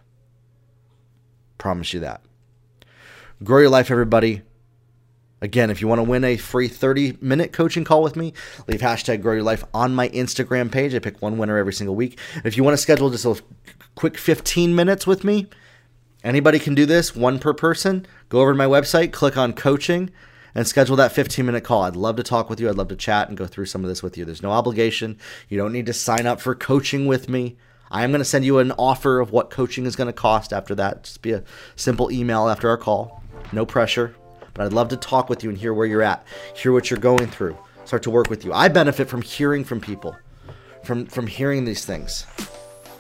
Promise 1.59 1.93
you 1.93 2.01
that. 2.01 2.23
Grow 3.45 3.61
your 3.61 3.71
life, 3.71 3.91
everybody. 3.91 4.43
Again, 5.43 5.71
if 5.71 5.81
you 5.81 5.89
want 5.89 5.99
to 5.99 6.05
win 6.05 6.23
a 6.23 6.37
free 6.37 6.69
30 6.69 7.19
minute 7.21 7.53
coaching 7.53 7.83
call 7.83 8.01
with 8.01 8.15
me, 8.15 8.33
leave 8.69 8.81
hashtag 8.81 9.23
grow 9.23 9.35
your 9.35 9.43
life 9.43 9.65
on 9.75 9.93
my 9.93 10.09
Instagram 10.11 10.71
page. 10.71 10.95
I 10.95 11.01
pick 11.01 11.21
one 11.21 11.37
winner 11.37 11.59
every 11.59 11.73
single 11.73 11.97
week. 11.97 12.17
If 12.45 12.57
you 12.57 12.63
want 12.63 12.75
to 12.75 12.83
schedule 12.83 13.11
just 13.11 13.25
a 13.25 13.43
quick 13.97 14.17
15 14.17 14.73
minutes 14.73 15.05
with 15.05 15.25
me, 15.25 15.49
anybody 16.23 16.61
can 16.61 16.77
do 16.77 16.87
this, 16.87 17.17
one 17.17 17.41
per 17.41 17.53
person. 17.53 18.07
Go 18.29 18.41
over 18.41 18.53
to 18.53 18.57
my 18.57 18.67
website, 18.67 19.13
click 19.13 19.37
on 19.37 19.53
coaching, 19.53 20.11
and 20.55 20.65
schedule 20.65 20.95
that 20.95 21.11
15 21.11 21.45
minute 21.45 21.65
call. 21.65 21.83
I'd 21.83 21.97
love 21.97 22.15
to 22.17 22.23
talk 22.23 22.49
with 22.49 22.61
you. 22.61 22.69
I'd 22.69 22.77
love 22.77 22.89
to 22.89 22.97
chat 22.97 23.29
and 23.29 23.37
go 23.37 23.49
through 23.49 23.67
some 23.67 23.83
of 23.83 23.89
this 23.89 24.01
with 24.01 24.17
you. 24.17 24.25
There's 24.25 24.45
no 24.45 24.53
obligation. 24.53 25.19
You 25.49 25.59
don't 25.59 25.73
need 25.73 25.87
to 25.87 25.93
sign 25.93 26.25
up 26.25 26.41
for 26.41 26.55
coaching 26.55 27.07
with 27.07 27.29
me. 27.29 27.57
I 27.91 28.05
am 28.05 28.13
going 28.13 28.21
to 28.21 28.25
send 28.25 28.45
you 28.45 28.61
an 28.61 28.71
offer 28.79 29.19
of 29.19 29.33
what 29.33 29.51
coaching 29.51 29.87
is 29.87 29.97
going 29.97 30.07
to 30.07 30.13
cost 30.13 30.53
after 30.53 30.77
that. 30.77 31.03
Just 31.03 31.21
be 31.21 31.33
a 31.33 31.43
simple 31.75 32.13
email 32.13 32.49
after 32.49 32.69
our 32.69 32.79
call. 32.79 33.25
No 33.53 33.67
pressure 33.67 34.15
but 34.55 34.67
I'd 34.67 34.73
love 34.73 34.89
to 34.89 34.97
talk 34.97 35.29
with 35.29 35.43
you 35.43 35.51
and 35.51 35.59
hear 35.59 35.75
where 35.75 35.87
you're 35.87 36.03
at, 36.03 36.25
hear 36.55 36.73
what 36.73 36.91
you're 36.91 37.01
going 37.01 37.27
through, 37.27 37.57
start 37.85 38.03
to 38.05 38.11
work 38.11 38.31
with 38.31 38.45
you. 38.45 38.53
I 38.53 38.69
benefit 38.69 39.09
from 39.09 39.23
hearing 39.23 39.65
from 39.65 39.81
people, 39.81 40.17
from 40.85 41.07
from 41.07 41.27
hearing 41.27 41.65
these 41.65 41.85
things, 41.85 42.27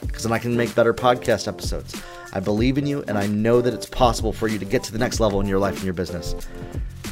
because 0.00 0.22
then 0.22 0.32
I 0.32 0.38
can 0.38 0.56
make 0.56 0.74
better 0.74 0.94
podcast 0.94 1.48
episodes. 1.48 2.00
I 2.32 2.40
believe 2.40 2.78
in 2.78 2.86
you, 2.86 3.04
and 3.08 3.18
I 3.18 3.26
know 3.26 3.60
that 3.60 3.74
it's 3.74 3.86
possible 3.86 4.32
for 4.32 4.48
you 4.48 4.58
to 4.58 4.64
get 4.64 4.82
to 4.84 4.92
the 4.92 4.98
next 4.98 5.20
level 5.20 5.40
in 5.40 5.46
your 5.46 5.58
life 5.58 5.74
and 5.74 5.84
your 5.84 5.94
business. 5.94 6.34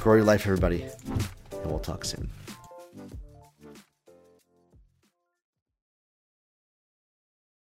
Grow 0.01 0.15
your 0.15 0.25
life, 0.25 0.47
everybody, 0.47 0.83
and 0.83 1.67
we'll 1.67 1.79
talk 1.79 2.05
soon. 2.05 2.31